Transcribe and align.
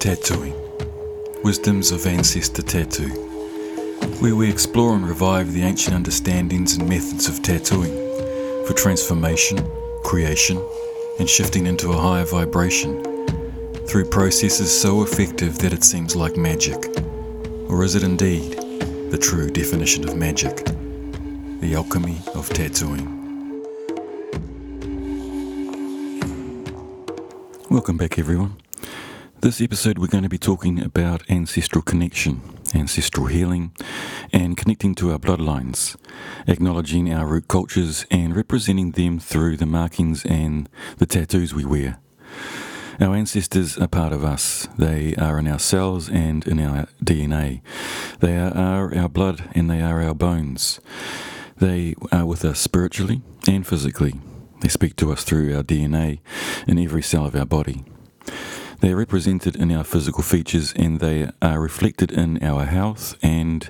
Tattooing 0.00 0.54
Wisdoms 1.44 1.90
of 1.90 2.06
Ancestor 2.06 2.62
Tattoo, 2.62 3.10
where 4.20 4.34
we 4.34 4.50
explore 4.50 4.94
and 4.94 5.06
revive 5.06 5.52
the 5.52 5.60
ancient 5.60 5.94
understandings 5.94 6.74
and 6.78 6.88
methods 6.88 7.28
of 7.28 7.42
tattooing 7.42 7.92
for 8.66 8.72
transformation, 8.72 9.58
creation, 10.02 10.58
and 11.18 11.28
shifting 11.28 11.66
into 11.66 11.92
a 11.92 11.98
higher 11.98 12.24
vibration 12.24 13.04
through 13.86 14.06
processes 14.06 14.72
so 14.72 15.02
effective 15.02 15.58
that 15.58 15.74
it 15.74 15.84
seems 15.84 16.16
like 16.16 16.34
magic. 16.34 16.82
Or 17.68 17.84
is 17.84 17.94
it 17.94 18.02
indeed 18.02 18.52
the 19.10 19.18
true 19.18 19.50
definition 19.50 20.08
of 20.08 20.16
magic? 20.16 20.64
The 21.60 21.74
alchemy 21.74 22.22
of 22.34 22.48
tattooing. 22.48 23.18
Welcome 27.68 27.98
back, 27.98 28.18
everyone. 28.18 28.59
This 29.42 29.62
episode, 29.62 29.98
we're 29.98 30.06
going 30.06 30.22
to 30.22 30.28
be 30.28 30.36
talking 30.36 30.82
about 30.82 31.22
ancestral 31.30 31.80
connection, 31.80 32.42
ancestral 32.74 33.24
healing, 33.24 33.72
and 34.34 34.54
connecting 34.54 34.94
to 34.96 35.12
our 35.12 35.18
bloodlines, 35.18 35.96
acknowledging 36.46 37.10
our 37.10 37.26
root 37.26 37.48
cultures 37.48 38.04
and 38.10 38.36
representing 38.36 38.90
them 38.90 39.18
through 39.18 39.56
the 39.56 39.64
markings 39.64 40.26
and 40.26 40.68
the 40.98 41.06
tattoos 41.06 41.54
we 41.54 41.64
wear. 41.64 42.00
Our 43.00 43.16
ancestors 43.16 43.78
are 43.78 43.88
part 43.88 44.12
of 44.12 44.24
us. 44.24 44.68
They 44.76 45.14
are 45.16 45.38
in 45.38 45.48
our 45.48 45.58
cells 45.58 46.10
and 46.10 46.46
in 46.46 46.60
our 46.60 46.88
DNA. 47.02 47.62
They 48.18 48.36
are 48.36 48.94
our 48.94 49.08
blood 49.08 49.48
and 49.54 49.70
they 49.70 49.80
are 49.80 50.02
our 50.02 50.14
bones. 50.14 50.80
They 51.56 51.94
are 52.12 52.26
with 52.26 52.44
us 52.44 52.60
spiritually 52.60 53.22
and 53.48 53.66
physically. 53.66 54.20
They 54.60 54.68
speak 54.68 54.96
to 54.96 55.10
us 55.10 55.24
through 55.24 55.56
our 55.56 55.62
DNA 55.62 56.18
in 56.66 56.78
every 56.78 57.02
cell 57.02 57.24
of 57.24 57.34
our 57.34 57.46
body. 57.46 57.86
They 58.80 58.92
are 58.92 58.96
represented 58.96 59.56
in 59.56 59.70
our 59.72 59.84
physical 59.84 60.22
features 60.22 60.72
and 60.74 61.00
they 61.00 61.30
are 61.42 61.60
reflected 61.60 62.10
in 62.10 62.42
our 62.42 62.64
health 62.64 63.14
and 63.22 63.68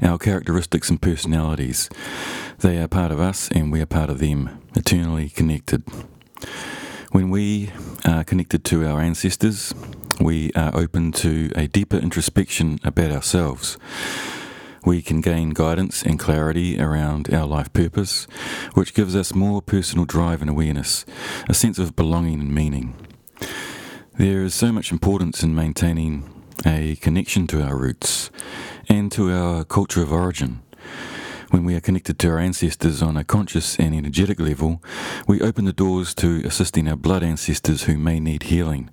our 0.00 0.18
characteristics 0.18 0.88
and 0.88 1.02
personalities. 1.02 1.90
They 2.60 2.78
are 2.78 2.86
part 2.86 3.10
of 3.10 3.18
us 3.18 3.48
and 3.50 3.72
we 3.72 3.80
are 3.80 3.86
part 3.86 4.08
of 4.08 4.20
them, 4.20 4.62
eternally 4.76 5.28
connected. 5.30 5.82
When 7.10 7.28
we 7.28 7.70
are 8.04 8.22
connected 8.22 8.64
to 8.66 8.86
our 8.86 9.00
ancestors, 9.00 9.74
we 10.20 10.52
are 10.52 10.74
open 10.76 11.10
to 11.12 11.50
a 11.56 11.66
deeper 11.66 11.96
introspection 11.96 12.78
about 12.84 13.10
ourselves. 13.10 13.76
We 14.84 15.02
can 15.02 15.20
gain 15.20 15.50
guidance 15.50 16.04
and 16.04 16.18
clarity 16.18 16.80
around 16.80 17.32
our 17.34 17.46
life 17.46 17.72
purpose, 17.72 18.26
which 18.74 18.94
gives 18.94 19.16
us 19.16 19.34
more 19.34 19.60
personal 19.60 20.04
drive 20.04 20.40
and 20.40 20.50
awareness, 20.50 21.04
a 21.48 21.54
sense 21.54 21.78
of 21.78 21.96
belonging 21.96 22.40
and 22.40 22.54
meaning. 22.54 22.94
There 24.18 24.42
is 24.42 24.54
so 24.54 24.72
much 24.72 24.92
importance 24.92 25.42
in 25.42 25.54
maintaining 25.54 26.30
a 26.66 26.96
connection 26.96 27.46
to 27.46 27.62
our 27.62 27.74
roots 27.74 28.30
and 28.86 29.10
to 29.12 29.32
our 29.32 29.64
culture 29.64 30.02
of 30.02 30.12
origin. 30.12 30.60
When 31.48 31.64
we 31.64 31.74
are 31.76 31.80
connected 31.80 32.18
to 32.18 32.28
our 32.28 32.38
ancestors 32.38 33.00
on 33.00 33.16
a 33.16 33.24
conscious 33.24 33.78
and 33.78 33.94
energetic 33.94 34.38
level, 34.38 34.82
we 35.26 35.40
open 35.40 35.64
the 35.64 35.72
doors 35.72 36.12
to 36.16 36.42
assisting 36.44 36.88
our 36.88 36.96
blood 36.96 37.22
ancestors 37.22 37.84
who 37.84 37.96
may 37.96 38.20
need 38.20 38.44
healing. 38.44 38.90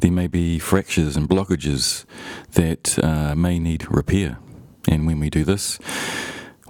There 0.00 0.12
may 0.12 0.26
be 0.26 0.58
fractures 0.58 1.16
and 1.16 1.30
blockages 1.30 2.04
that 2.52 3.02
uh, 3.02 3.34
may 3.34 3.58
need 3.58 3.90
repair. 3.90 4.38
And 4.86 5.06
when 5.06 5.18
we 5.18 5.30
do 5.30 5.44
this, 5.44 5.78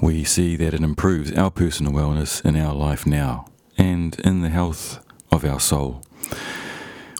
we 0.01 0.23
see 0.23 0.55
that 0.55 0.73
it 0.73 0.83
improves 0.83 1.33
our 1.33 1.51
personal 1.51 1.93
wellness 1.93 2.45
in 2.45 2.57
our 2.57 2.75
life 2.75 3.07
now 3.07 3.47
and 3.77 4.19
in 4.21 4.43
the 4.43 4.51
health 4.51 5.05
of 5.33 5.45
our 5.45 5.59
soul 5.59 6.05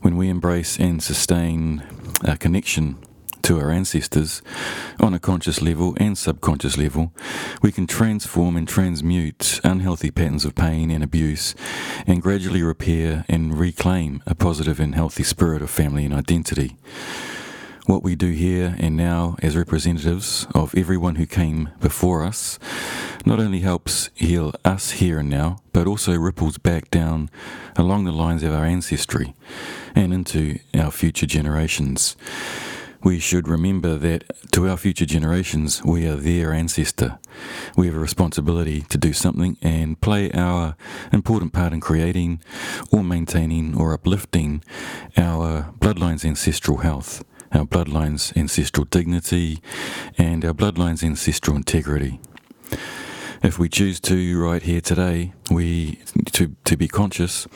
when 0.03 0.17
we 0.17 0.29
embrace 0.29 0.79
and 0.79 1.03
sustain 1.03 1.83
a 2.25 2.37
connection 2.37 2.99
to 3.43 3.59
our 3.59 3.71
ancestors 3.71 4.43
on 5.01 5.15
a 5.15 5.19
conscious 5.19 5.63
level 5.63 5.95
and 5.97 6.17
subconscious 6.17 6.77
level, 6.77 7.13
we 7.61 7.73
can 7.73 7.87
transform 7.87 8.57
and 8.57 8.69
transmute 8.69 9.61
unhealthy 9.65 10.11
patterns 10.11 10.45
of 10.45 10.55
pain 10.55 10.91
and 10.91 11.03
abuse 11.03 11.55
and 12.07 12.23
gradually 12.23 12.63
repair 12.63 13.25
and 13.29 13.59
reclaim 13.59 14.23
a 14.27 14.35
positive 14.35 14.79
and 14.79 14.95
healthy 14.95 15.23
spirit 15.23 15.63
of 15.63 15.71
family 15.71 16.05
and 16.05 16.15
identity. 16.15 16.77
What 17.87 18.05
we 18.05 18.15
do 18.15 18.31
here 18.31 18.77
and 18.79 18.97
now 18.97 19.35
as 19.43 19.57
representatives 19.57 20.47
of 20.55 20.73
everyone 20.77 21.17
who 21.17 21.27
came 21.27 21.71
before 21.81 22.23
us 22.23 22.61
not 23.27 23.41
only 23.41 23.59
helps 23.59 24.09
heal 24.15 24.55
us 24.65 24.93
here 24.93 25.19
and 25.19 25.29
now, 25.29 25.59
but 25.73 25.89
also 25.89 26.15
ripples 26.17 26.59
back 26.59 26.93
down 26.93 27.29
along 27.75 28.05
the 28.05 28.13
lines 28.13 28.45
of 28.45 28.55
our 28.55 28.65
ancestry 28.65 29.35
and 29.97 30.15
into 30.15 30.61
our 30.79 30.93
future 30.93 31.27
generations. 31.27 32.17
We 33.03 33.19
should 33.19 33.49
remember 33.49 33.97
that 33.97 34.31
to 34.53 34.69
our 34.69 34.77
future 34.77 35.07
generations, 35.07 35.83
we 35.85 36.07
are 36.07 36.15
their 36.15 36.53
ancestor. 36.53 37.19
We 37.77 37.87
have 37.87 37.97
a 37.97 37.99
responsibility 37.99 38.83
to 38.83 38.97
do 38.97 39.13
something 39.13 39.57
and 39.61 40.01
play 40.01 40.31
our 40.31 40.77
important 41.13 41.53
part 41.53 41.73
in 41.73 41.81
creating 41.81 42.43
or 42.93 43.03
maintaining 43.03 43.77
or 43.77 43.93
uplifting 43.93 44.63
our 45.17 45.75
bloodline's 45.81 46.25
ancestral 46.25 46.79
health 46.79 47.25
our 47.53 47.65
bloodline's 47.65 48.33
ancestral 48.37 48.87
dignity, 48.87 49.61
and 50.19 50.45
our 50.45 50.55
bloodline's 50.55 51.03
ancestral 51.03 51.57
integrity. 51.57 52.21
If 53.43 53.59
we 53.59 53.69
choose 53.69 53.99
to, 54.01 54.41
right 54.41 54.63
here 54.63 54.81
today, 54.81 55.33
we 55.51 55.99
to, 56.33 56.55
to 56.65 56.77
be 56.77 56.87
conscious 56.87 57.49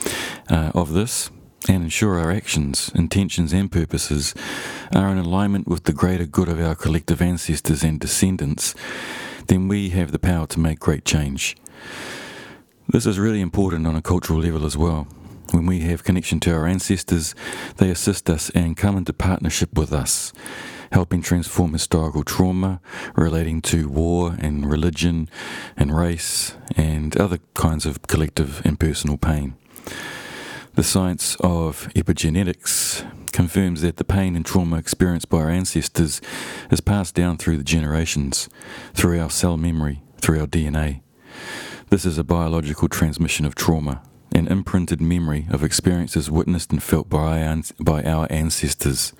uh, 0.51 0.73
of 0.75 0.93
this 0.93 1.31
and 1.69 1.85
ensure 1.85 2.19
our 2.19 2.31
actions, 2.31 2.91
intentions, 2.95 3.53
and 3.53 3.71
purposes 3.71 4.35
are 4.95 5.09
in 5.09 5.19
alignment 5.19 5.69
with 5.69 5.85
the 5.85 5.93
greater 5.93 6.27
good 6.27 6.49
of 6.49 6.61
our 6.61 6.75
collective 6.75 7.23
ancestors 7.23 7.83
and 7.83 8.01
descendants, 8.01 8.75
then 9.47 9.69
we 9.69 9.91
have 9.91 10.13
the 10.13 10.19
power 10.19 10.47
to 10.47 10.61
make 10.61 10.79
great 10.81 11.05
change. 11.05 11.57
This 12.89 13.07
is 13.07 13.19
really 13.19 13.41
important 13.41 13.87
on 13.87 13.97
a 13.97 14.03
cultural 14.03 14.41
level 14.41 14.65
as 14.65 14.77
well. 14.77 15.09
When 15.53 15.67
we 15.67 15.81
have 15.81 16.05
connection 16.05 16.41
to 16.41 16.53
our 16.53 16.67
ancestors, 16.67 17.35
they 17.77 17.91
assist 17.91 18.29
us 18.29 18.51
and 18.51 18.77
come 18.77 18.97
into 18.97 19.13
partnership 19.13 19.79
with 19.79 19.93
us, 19.93 20.33
helping 20.91 21.23
transform 21.23 21.73
historical 21.73 22.25
trauma 22.25 22.81
relating 23.15 23.63
to 23.63 23.89
war 23.89 24.37
and 24.39 24.69
religion 24.69 25.29
and 25.77 25.97
race 25.97 26.57
and 26.77 27.17
other 27.17 27.39
kinds 27.55 27.87
of 27.87 28.03
collective 28.03 28.61
and 28.65 28.81
personal 28.81 29.17
pain. 29.17 29.55
The 30.75 30.83
science 30.83 31.37
of 31.41 31.89
epigenetics 31.95 33.05
confirms 33.33 33.83
that 33.83 33.97
the 33.97 34.05
pain 34.05 34.35
and 34.35 34.45
trauma 34.45 34.77
experienced 34.77 35.29
by 35.29 35.39
our 35.39 35.51
ancestors 35.51 36.21
is 36.71 36.81
passed 36.81 37.15
down 37.15 37.39
through 37.39 37.57
the 37.57 37.65
generations, 37.65 38.49
through 38.95 39.21
our 39.21 39.31
cell 39.31 39.57
memory, 39.57 40.03
through 40.21 40.41
our 40.41 40.47
DNA. 40.47 41.03
This 41.89 42.05
is 42.05 42.19
a 42.19 42.25
biological 42.25 42.89
transmission 42.89 43.47
of 43.47 43.55
trauma 43.55 44.03
an 44.37 44.47
imprinted 44.49 45.01
memory 45.01 45.47
of 45.51 45.65
experiences 45.65 46.31
witnessed 46.31 46.71
and 46.71 46.83
felt 46.83 47.09
by 47.09 47.43
our, 47.43 48.27
ancestors. 48.31 49.15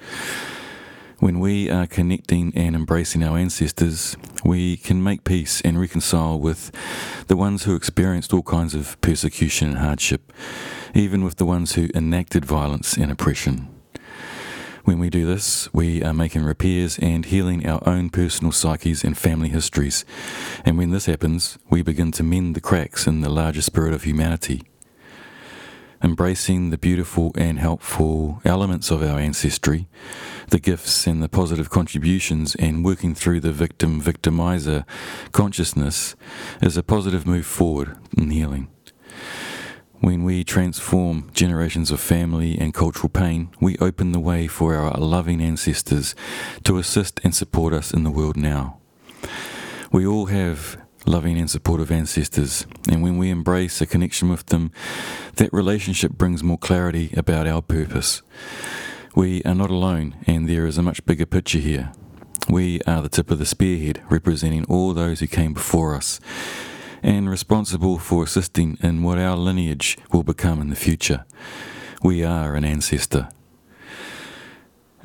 When 1.21 1.41
we 1.41 1.71
are 1.71 1.87
connecting 1.87 2.53
and 2.55 2.77
embracing 2.77 3.23
our 3.23 3.39
ancestors, 3.39 4.15
we 4.45 4.77
can 4.77 5.03
make 5.03 5.25
peace 5.25 5.63
and 5.63 5.81
reconcile 5.81 6.39
with 6.39 6.71
the 7.29 7.37
ones 7.37 7.65
who 7.65 7.75
experienced 7.75 8.35
all 8.35 8.43
kinds 8.43 8.75
of 8.75 9.01
persecution 9.01 9.71
and 9.71 9.79
hardship, 9.79 10.31
even 10.93 11.25
with 11.25 11.37
the 11.37 11.47
ones 11.47 11.73
who 11.73 11.89
enacted 11.95 12.45
violence 12.45 12.99
and 12.99 13.11
oppression. 13.11 13.69
When 14.85 14.99
we 14.99 15.09
do 15.09 15.25
this, 15.25 15.73
we 15.73 16.03
are 16.03 16.13
making 16.13 16.45
repairs 16.45 16.99
and 16.99 17.25
healing 17.25 17.67
our 17.67 17.83
own 17.89 18.11
personal 18.11 18.53
psyches 18.53 19.03
and 19.03 19.17
family 19.17 19.49
histories. 19.49 20.05
And 20.67 20.77
when 20.77 20.91
this 20.91 21.07
happens, 21.07 21.57
we 21.71 21.81
begin 21.81 22.13
to 22.13 22.23
mend 22.23 22.55
the 22.55 22.61
cracks 22.61 23.07
in 23.07 23.23
the 23.23 23.31
larger 23.31 23.63
spirit 23.63 23.95
of 23.95 24.03
humanity 24.03 24.63
embracing 26.03 26.71
the 26.71 26.79
beautiful 26.79 27.33
and 27.37 27.59
helpful 27.59 28.41
elements 28.45 28.91
of 28.91 29.03
our 29.03 29.19
ancestry, 29.19 29.89
the 30.51 30.59
gifts 30.59 31.07
and 31.07 31.23
the 31.23 31.29
positive 31.29 31.71
contributions, 31.71 32.55
and 32.57 32.85
working 32.85 33.15
through 33.15 33.41
the 33.41 33.53
victim 33.53 34.01
victimizer 34.01 34.85
consciousness 35.33 36.15
is 36.63 36.77
a 36.77 36.83
positive 36.83 37.27
move 37.27 37.47
forward 37.47 37.97
in 38.17 38.31
healing. 38.31 38.69
When 40.01 40.25
we 40.25 40.45
transform 40.45 41.31
generations 41.33 41.91
of 41.91 42.01
family 42.01 42.59
and 42.59 42.75
cultural 42.75 43.09
pain, 43.09 43.49
we 43.61 43.79
open 43.79 44.13
the 44.13 44.21
way 44.21 44.47
for 44.47 44.75
our 44.75 44.93
loving 44.99 45.41
ancestors 45.41 46.15
to 46.65 46.77
assist 46.77 47.19
and 47.25 47.35
support 47.35 47.73
us 47.73 47.93
in 47.93 48.05
the 48.05 48.11
world 48.11 48.37
now. 48.37 48.79
We 49.91 50.07
all 50.07 50.27
have 50.27 50.77
loving 51.07 51.39
and 51.39 51.51
supportive 51.51 51.91
ancestors. 51.91 52.67
And 52.89 53.03
when 53.03 53.17
we 53.19 53.31
embrace 53.31 53.81
a 53.81 53.87
connection 53.87 54.29
with 54.29 54.47
them, 54.47 54.71
that 55.37 55.53
relationship 55.53 56.13
brings 56.13 56.43
more 56.43 56.59
clarity 56.59 57.13
about 57.17 57.47
our 57.47 57.63
purpose. 57.63 58.23
We 59.15 59.43
are 59.45 59.55
not 59.55 59.71
alone, 59.71 60.17
and 60.27 60.49
there 60.49 60.67
is 60.67 60.79
a 60.79 60.83
much 60.83 61.05
bigger 61.07 61.27
picture 61.27 61.59
here. 61.59 61.93
We 62.49 62.81
are 62.83 63.03
the 63.03 63.09
tip 63.09 63.31
of 63.31 63.39
the 63.39 63.47
spearhead, 63.47 64.03
representing 64.11 64.65
all 64.67 64.93
those 64.93 65.21
who 65.21 65.27
came 65.27 65.55
before 65.55 65.95
us, 65.95 66.21
and 67.03 67.29
responsible 67.29 67.99
for 67.99 68.25
assisting 68.25 68.79
in 68.83 69.03
what 69.03 69.19
our 69.19 69.37
lineage 69.37 69.97
will 70.13 70.23
become 70.23 70.61
in 70.61 70.71
the 70.71 70.77
future. 70.77 71.25
We 72.03 72.23
are 72.23 72.55
an 72.55 72.65
ancestor. 72.65 73.29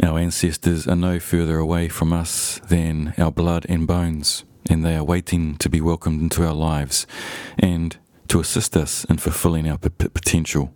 Our 0.03 0.19
ancestors 0.19 0.87
are 0.87 0.95
no 0.95 1.19
further 1.19 1.57
away 1.57 1.87
from 1.87 2.11
us 2.11 2.59
than 2.67 3.13
our 3.17 3.31
blood 3.31 3.65
and 3.69 3.85
bones, 3.85 4.43
and 4.69 4.85
they 4.85 4.95
are 4.95 5.03
waiting 5.03 5.55
to 5.57 5.69
be 5.69 5.81
welcomed 5.81 6.21
into 6.21 6.45
our 6.45 6.53
lives 6.53 7.07
and 7.57 7.97
to 8.27 8.39
assist 8.39 8.77
us 8.77 9.05
in 9.05 9.17
fulfilling 9.17 9.69
our 9.69 9.77
p- 9.77 9.89
potential. 9.89 10.73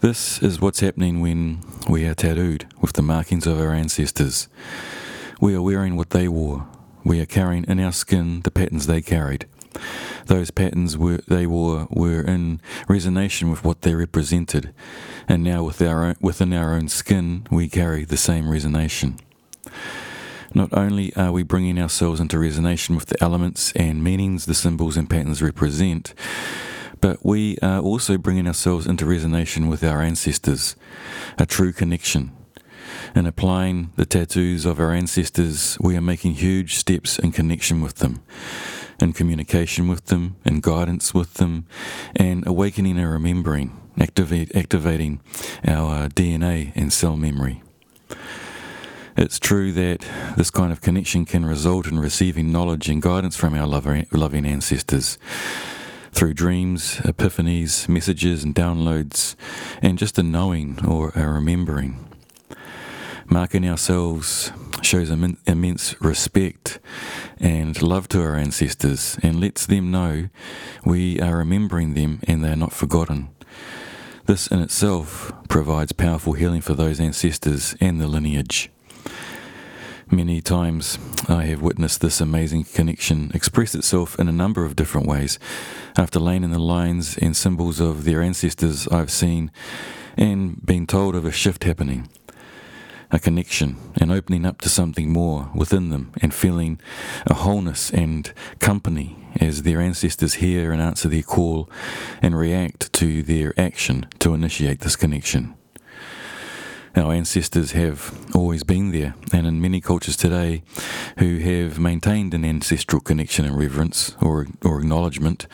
This 0.00 0.40
is 0.42 0.60
what's 0.60 0.80
happening 0.80 1.20
when 1.20 1.60
we 1.88 2.06
are 2.06 2.14
tattooed 2.14 2.66
with 2.80 2.92
the 2.92 3.02
markings 3.02 3.46
of 3.46 3.58
our 3.58 3.72
ancestors. 3.72 4.48
We 5.40 5.54
are 5.54 5.62
wearing 5.62 5.96
what 5.96 6.10
they 6.10 6.28
wore. 6.28 6.66
We 7.04 7.20
are 7.20 7.26
carrying 7.26 7.64
in 7.64 7.80
our 7.80 7.92
skin 7.92 8.42
the 8.42 8.50
patterns 8.50 8.86
they 8.86 9.02
carried. 9.02 9.46
Those 10.26 10.50
patterns 10.50 10.96
were, 10.96 11.20
they 11.26 11.46
wore 11.46 11.88
were 11.90 12.20
in 12.20 12.60
resonance 12.88 13.42
with 13.42 13.64
what 13.64 13.82
they 13.82 13.94
represented, 13.94 14.74
and 15.26 15.42
now 15.42 15.64
with 15.64 15.80
our 15.80 16.04
own, 16.04 16.16
within 16.20 16.52
our 16.52 16.74
own 16.74 16.88
skin 16.88 17.46
we 17.50 17.68
carry 17.68 18.04
the 18.04 18.16
same 18.16 18.50
resonance. 18.50 19.04
Not 20.54 20.72
only 20.72 21.14
are 21.14 21.32
we 21.32 21.42
bringing 21.42 21.78
ourselves 21.78 22.20
into 22.20 22.38
resonance 22.38 22.88
with 22.88 23.06
the 23.06 23.22
elements 23.22 23.72
and 23.72 24.02
meanings 24.02 24.46
the 24.46 24.54
symbols 24.54 24.96
and 24.96 25.08
patterns 25.08 25.42
represent, 25.42 26.14
but 27.00 27.24
we 27.24 27.58
are 27.58 27.80
also 27.80 28.18
bringing 28.18 28.46
ourselves 28.46 28.86
into 28.86 29.06
resonance 29.06 29.56
with 29.58 29.84
our 29.84 30.02
ancestors, 30.02 30.74
a 31.38 31.46
true 31.46 31.72
connection. 31.72 32.32
In 33.14 33.26
applying 33.26 33.92
the 33.96 34.06
tattoos 34.06 34.64
of 34.64 34.80
our 34.80 34.92
ancestors, 34.92 35.76
we 35.80 35.96
are 35.96 36.00
making 36.00 36.34
huge 36.34 36.76
steps 36.76 37.18
in 37.18 37.32
connection 37.32 37.80
with 37.80 37.96
them, 37.96 38.20
in 39.00 39.12
communication 39.12 39.88
with 39.88 40.06
them, 40.06 40.36
in 40.44 40.60
guidance 40.60 41.12
with 41.12 41.34
them, 41.34 41.66
and 42.16 42.46
awakening 42.46 42.98
and 42.98 43.10
remembering, 43.10 43.78
activate, 44.00 44.54
activating 44.56 45.20
our 45.66 46.04
uh, 46.04 46.08
DNA 46.08 46.72
and 46.74 46.92
cell 46.92 47.16
memory. 47.16 47.62
It's 49.20 49.40
true 49.40 49.72
that 49.72 50.06
this 50.36 50.48
kind 50.48 50.70
of 50.70 50.80
connection 50.80 51.24
can 51.24 51.44
result 51.44 51.88
in 51.88 51.98
receiving 51.98 52.52
knowledge 52.52 52.88
and 52.88 53.02
guidance 53.02 53.34
from 53.34 53.52
our 53.52 53.66
loving 53.66 54.46
ancestors 54.46 55.18
through 56.12 56.34
dreams, 56.34 56.98
epiphanies, 56.98 57.88
messages, 57.88 58.44
and 58.44 58.54
downloads, 58.54 59.34
and 59.82 59.98
just 59.98 60.20
a 60.20 60.22
knowing 60.22 60.78
or 60.86 61.10
a 61.16 61.26
remembering. 61.26 62.08
Marking 63.26 63.68
ourselves 63.68 64.52
shows 64.82 65.10
immense 65.10 66.00
respect 66.00 66.78
and 67.40 67.82
love 67.82 68.06
to 68.10 68.22
our 68.22 68.36
ancestors 68.36 69.18
and 69.20 69.40
lets 69.40 69.66
them 69.66 69.90
know 69.90 70.28
we 70.84 71.20
are 71.20 71.38
remembering 71.38 71.94
them 71.94 72.20
and 72.28 72.44
they 72.44 72.52
are 72.52 72.56
not 72.56 72.72
forgotten. 72.72 73.30
This 74.26 74.46
in 74.46 74.60
itself 74.60 75.32
provides 75.48 75.90
powerful 75.90 76.34
healing 76.34 76.60
for 76.60 76.74
those 76.74 77.00
ancestors 77.00 77.74
and 77.80 78.00
the 78.00 78.06
lineage. 78.06 78.70
Many 80.10 80.40
times 80.40 80.98
I 81.28 81.44
have 81.44 81.60
witnessed 81.60 82.00
this 82.00 82.22
amazing 82.22 82.64
connection 82.64 83.30
express 83.34 83.74
itself 83.74 84.18
in 84.18 84.26
a 84.26 84.32
number 84.32 84.64
of 84.64 84.74
different 84.74 85.06
ways. 85.06 85.38
After 85.98 86.18
laying 86.18 86.44
in 86.44 86.50
the 86.50 86.58
lines 86.58 87.18
and 87.18 87.36
symbols 87.36 87.78
of 87.78 88.04
their 88.04 88.22
ancestors, 88.22 88.88
I've 88.88 89.10
seen 89.10 89.50
and 90.16 90.64
been 90.64 90.86
told 90.86 91.14
of 91.14 91.26
a 91.26 91.30
shift 91.30 91.64
happening, 91.64 92.08
a 93.10 93.18
connection, 93.18 93.76
and 94.00 94.10
opening 94.10 94.46
up 94.46 94.62
to 94.62 94.70
something 94.70 95.12
more 95.12 95.50
within 95.54 95.90
them, 95.90 96.12
and 96.22 96.32
feeling 96.32 96.80
a 97.26 97.34
wholeness 97.34 97.90
and 97.90 98.32
company 98.60 99.16
as 99.38 99.62
their 99.62 99.78
ancestors 99.78 100.34
hear 100.34 100.72
and 100.72 100.80
answer 100.80 101.08
their 101.10 101.22
call 101.22 101.68
and 102.22 102.36
react 102.36 102.90
to 102.94 103.22
their 103.22 103.52
action 103.60 104.06
to 104.20 104.32
initiate 104.32 104.80
this 104.80 104.96
connection. 104.96 105.54
Our 106.96 107.12
ancestors 107.12 107.72
have 107.72 108.34
always 108.34 108.64
been 108.64 108.92
there, 108.92 109.14
and 109.32 109.46
in 109.46 109.60
many 109.60 109.80
cultures 109.80 110.16
today 110.16 110.62
who 111.18 111.38
have 111.38 111.78
maintained 111.78 112.34
an 112.34 112.44
ancestral 112.44 113.00
connection 113.00 113.44
and 113.44 113.56
reverence 113.56 114.16
or, 114.20 114.46
or 114.64 114.80
acknowledgement, 114.80 115.46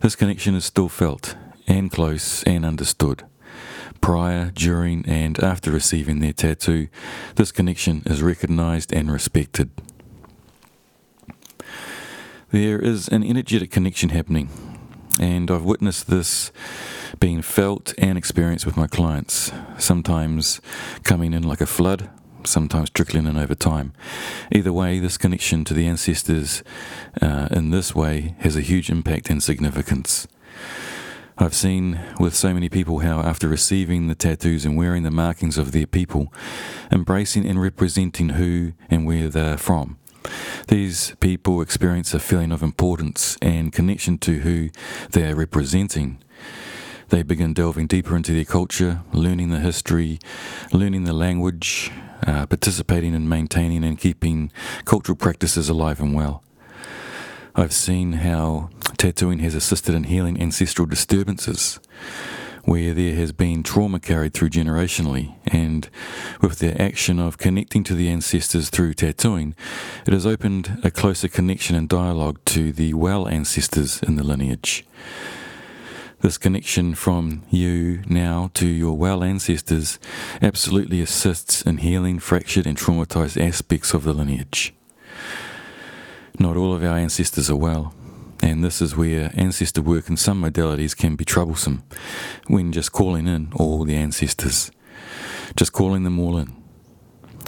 this 0.00 0.16
connection 0.16 0.54
is 0.54 0.64
still 0.64 0.88
felt 0.88 1.36
and 1.66 1.90
close 1.90 2.42
and 2.44 2.66
understood. 2.66 3.24
Prior, 4.00 4.50
during, 4.54 5.06
and 5.06 5.42
after 5.42 5.70
receiving 5.70 6.20
their 6.20 6.32
tattoo, 6.32 6.88
this 7.36 7.52
connection 7.52 8.02
is 8.04 8.22
recognized 8.22 8.92
and 8.92 9.10
respected. 9.10 9.70
There 12.50 12.78
is 12.78 13.08
an 13.08 13.24
energetic 13.24 13.70
connection 13.70 14.10
happening, 14.10 14.50
and 15.18 15.50
I've 15.50 15.64
witnessed 15.64 16.08
this 16.08 16.52
being 17.18 17.42
felt 17.42 17.94
and 17.98 18.16
experienced 18.18 18.66
with 18.66 18.76
my 18.76 18.86
clients, 18.86 19.52
sometimes 19.78 20.60
coming 21.02 21.32
in 21.32 21.42
like 21.42 21.60
a 21.60 21.66
flood, 21.66 22.10
sometimes 22.44 22.90
trickling 22.90 23.26
in 23.26 23.36
over 23.36 23.54
time. 23.54 23.92
Either 24.52 24.72
way, 24.72 24.98
this 24.98 25.18
connection 25.18 25.64
to 25.64 25.74
the 25.74 25.86
ancestors 25.86 26.62
uh, 27.20 27.48
in 27.50 27.70
this 27.70 27.94
way 27.94 28.34
has 28.40 28.56
a 28.56 28.60
huge 28.60 28.90
impact 28.90 29.30
and 29.30 29.42
significance. 29.42 30.26
I've 31.38 31.54
seen 31.54 32.00
with 32.18 32.34
so 32.34 32.54
many 32.54 32.70
people 32.70 33.00
how, 33.00 33.20
after 33.20 33.46
receiving 33.46 34.06
the 34.06 34.14
tattoos 34.14 34.64
and 34.64 34.74
wearing 34.74 35.02
the 35.02 35.10
markings 35.10 35.58
of 35.58 35.72
their 35.72 35.86
people, 35.86 36.32
embracing 36.90 37.46
and 37.46 37.60
representing 37.60 38.30
who 38.30 38.72
and 38.88 39.04
where 39.06 39.28
they're 39.28 39.58
from, 39.58 39.98
these 40.68 41.14
people 41.20 41.60
experience 41.60 42.14
a 42.14 42.20
feeling 42.20 42.52
of 42.52 42.62
importance 42.62 43.36
and 43.42 43.72
connection 43.72 44.16
to 44.18 44.38
who 44.40 44.70
they 45.10 45.30
are 45.30 45.36
representing. 45.36 46.22
They 47.08 47.22
begin 47.22 47.54
delving 47.54 47.86
deeper 47.86 48.16
into 48.16 48.32
their 48.32 48.44
culture, 48.44 49.02
learning 49.12 49.50
the 49.50 49.60
history, 49.60 50.18
learning 50.72 51.04
the 51.04 51.12
language, 51.12 51.92
uh, 52.26 52.46
participating 52.46 53.14
in 53.14 53.28
maintaining 53.28 53.84
and 53.84 53.98
keeping 53.98 54.50
cultural 54.84 55.16
practices 55.16 55.68
alive 55.68 56.00
and 56.00 56.14
well. 56.14 56.42
I've 57.54 57.72
seen 57.72 58.14
how 58.14 58.70
tattooing 58.96 59.38
has 59.38 59.54
assisted 59.54 59.94
in 59.94 60.04
healing 60.04 60.40
ancestral 60.40 60.86
disturbances 60.86 61.78
where 62.64 62.92
there 62.92 63.14
has 63.14 63.30
been 63.30 63.62
trauma 63.62 64.00
carried 64.00 64.34
through 64.34 64.50
generationally, 64.50 65.36
and 65.46 65.88
with 66.40 66.58
the 66.58 66.80
action 66.82 67.20
of 67.20 67.38
connecting 67.38 67.84
to 67.84 67.94
the 67.94 68.08
ancestors 68.08 68.70
through 68.70 68.92
tattooing, 68.92 69.54
it 70.04 70.12
has 70.12 70.26
opened 70.26 70.80
a 70.82 70.90
closer 70.90 71.28
connection 71.28 71.76
and 71.76 71.88
dialogue 71.88 72.40
to 72.44 72.72
the 72.72 72.92
well 72.94 73.28
ancestors 73.28 74.02
in 74.02 74.16
the 74.16 74.24
lineage. 74.24 74.84
This 76.26 76.38
connection 76.38 76.96
from 76.96 77.44
you 77.50 78.02
now 78.08 78.50
to 78.54 78.66
your 78.66 78.98
well 78.98 79.22
ancestors 79.22 80.00
absolutely 80.42 81.00
assists 81.00 81.62
in 81.62 81.76
healing 81.76 82.18
fractured 82.18 82.66
and 82.66 82.76
traumatized 82.76 83.40
aspects 83.40 83.94
of 83.94 84.02
the 84.02 84.12
lineage. 84.12 84.74
Not 86.36 86.56
all 86.56 86.74
of 86.74 86.82
our 86.82 86.98
ancestors 86.98 87.48
are 87.48 87.54
well, 87.54 87.94
and 88.42 88.64
this 88.64 88.82
is 88.82 88.96
where 88.96 89.30
ancestor 89.36 89.82
work 89.82 90.08
in 90.08 90.16
some 90.16 90.42
modalities 90.42 90.96
can 90.96 91.14
be 91.14 91.24
troublesome 91.24 91.84
when 92.48 92.72
just 92.72 92.90
calling 92.90 93.28
in 93.28 93.52
all 93.54 93.84
the 93.84 93.94
ancestors, 93.94 94.72
just 95.54 95.72
calling 95.72 96.02
them 96.02 96.18
all 96.18 96.38
in. 96.38 96.60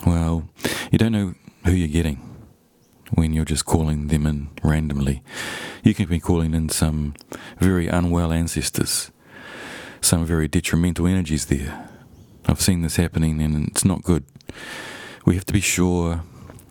Well, 0.06 0.48
you 0.92 0.98
don't 0.98 1.10
know 1.10 1.34
who 1.64 1.72
you're 1.72 1.88
getting 1.88 2.27
when 3.12 3.32
you're 3.32 3.44
just 3.44 3.64
calling 3.64 4.08
them 4.08 4.26
in 4.26 4.48
randomly. 4.62 5.22
You 5.82 5.94
can 5.94 6.06
be 6.06 6.20
calling 6.20 6.54
in 6.54 6.68
some 6.68 7.14
very 7.58 7.88
unwell 7.88 8.32
ancestors, 8.32 9.10
some 10.00 10.24
very 10.24 10.48
detrimental 10.48 11.06
energies 11.06 11.46
there. 11.46 11.88
I've 12.46 12.60
seen 12.60 12.82
this 12.82 12.96
happening 12.96 13.42
and 13.42 13.68
it's 13.68 13.84
not 13.84 14.02
good. 14.02 14.24
We 15.24 15.34
have 15.34 15.46
to 15.46 15.52
be 15.52 15.60
sure 15.60 16.22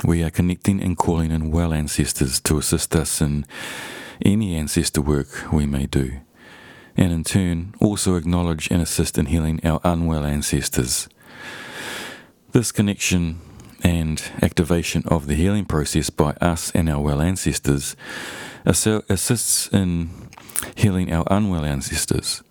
we 0.03 0.23
are 0.23 0.29
connecting 0.29 0.81
and 0.81 0.97
calling 0.97 1.31
in 1.31 1.51
well 1.51 1.73
ancestors 1.73 2.39
to 2.41 2.57
assist 2.57 2.95
us 2.95 3.21
in 3.21 3.45
any 4.23 4.55
ancestor 4.55 5.01
work 5.01 5.51
we 5.51 5.65
may 5.65 5.85
do, 5.85 6.19
and 6.95 7.11
in 7.11 7.23
turn 7.23 7.75
also 7.79 8.15
acknowledge 8.15 8.69
and 8.71 8.81
assist 8.81 9.17
in 9.17 9.27
healing 9.27 9.59
our 9.63 9.79
unwell 9.83 10.25
ancestors. 10.25 11.07
This 12.51 12.71
connection 12.71 13.39
and 13.83 14.21
activation 14.41 15.03
of 15.07 15.27
the 15.27 15.35
healing 15.35 15.65
process 15.65 16.09
by 16.09 16.31
us 16.41 16.71
and 16.71 16.89
our 16.89 17.01
well 17.01 17.21
ancestors 17.21 17.95
assists 18.65 19.67
in 19.69 20.09
healing 20.75 21.11
our 21.11 21.25
unwell 21.29 21.65
ancestors. 21.65 22.43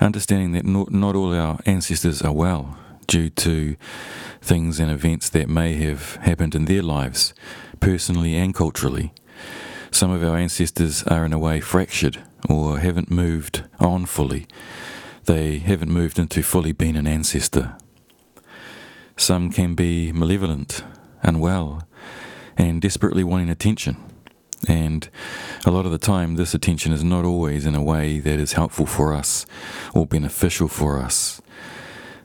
Understanding 0.00 0.52
that 0.52 0.64
not, 0.64 0.90
not 0.92 1.16
all 1.16 1.34
our 1.34 1.58
ancestors 1.66 2.22
are 2.22 2.32
well 2.32 2.78
due 3.06 3.30
to 3.30 3.76
things 4.40 4.78
and 4.78 4.90
events 4.90 5.28
that 5.30 5.48
may 5.48 5.74
have 5.74 6.16
happened 6.16 6.54
in 6.54 6.66
their 6.66 6.82
lives, 6.82 7.34
personally 7.80 8.36
and 8.36 8.54
culturally. 8.54 9.12
Some 9.90 10.10
of 10.10 10.22
our 10.22 10.36
ancestors 10.36 11.02
are 11.04 11.24
in 11.24 11.32
a 11.32 11.38
way 11.38 11.60
fractured 11.60 12.22
or 12.48 12.78
haven't 12.78 13.10
moved 13.10 13.64
on 13.80 14.06
fully. 14.06 14.46
They 15.24 15.58
haven't 15.58 15.90
moved 15.90 16.18
into 16.18 16.42
fully 16.42 16.72
being 16.72 16.96
an 16.96 17.06
ancestor. 17.06 17.76
Some 19.18 19.50
can 19.50 19.74
be 19.74 20.12
malevolent, 20.12 20.84
unwell, 21.22 21.82
and 22.56 22.80
desperately 22.80 23.24
wanting 23.24 23.50
attention. 23.50 23.96
And 24.68 25.08
a 25.66 25.72
lot 25.72 25.86
of 25.86 25.92
the 25.92 25.98
time, 25.98 26.36
this 26.36 26.54
attention 26.54 26.92
is 26.92 27.02
not 27.02 27.24
always 27.24 27.66
in 27.66 27.74
a 27.74 27.82
way 27.82 28.20
that 28.20 28.38
is 28.38 28.52
helpful 28.52 28.86
for 28.86 29.12
us 29.12 29.44
or 29.92 30.06
beneficial 30.06 30.68
for 30.68 31.00
us. 31.00 31.42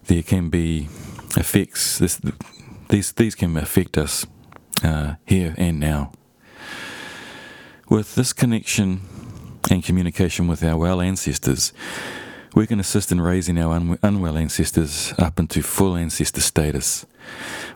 There 0.06 0.22
can 0.22 0.50
be 0.50 0.88
effects, 1.36 1.98
this. 1.98 2.22
These 2.90 3.14
these 3.14 3.34
can 3.34 3.58
affect 3.58 3.98
us 3.98 4.28
uh, 4.84 5.16
here 5.26 5.56
and 5.58 5.80
now. 5.80 6.12
With 7.90 8.14
this 8.14 8.34
connection 8.34 9.02
and 9.72 9.84
communication 9.84 10.48
with 10.48 10.64
our 10.64 10.78
well 10.78 11.02
ancestors, 11.02 11.74
we 12.56 12.68
can 12.68 12.80
assist 12.80 13.12
in 13.12 13.20
raising 13.20 13.58
our 13.58 13.74
un- 13.74 14.00
unwell 14.04 14.38
ancestors 14.38 15.14
up 15.18 15.40
into 15.40 15.62
full 15.62 15.96
ancestor 15.96 16.42
status, 16.42 17.06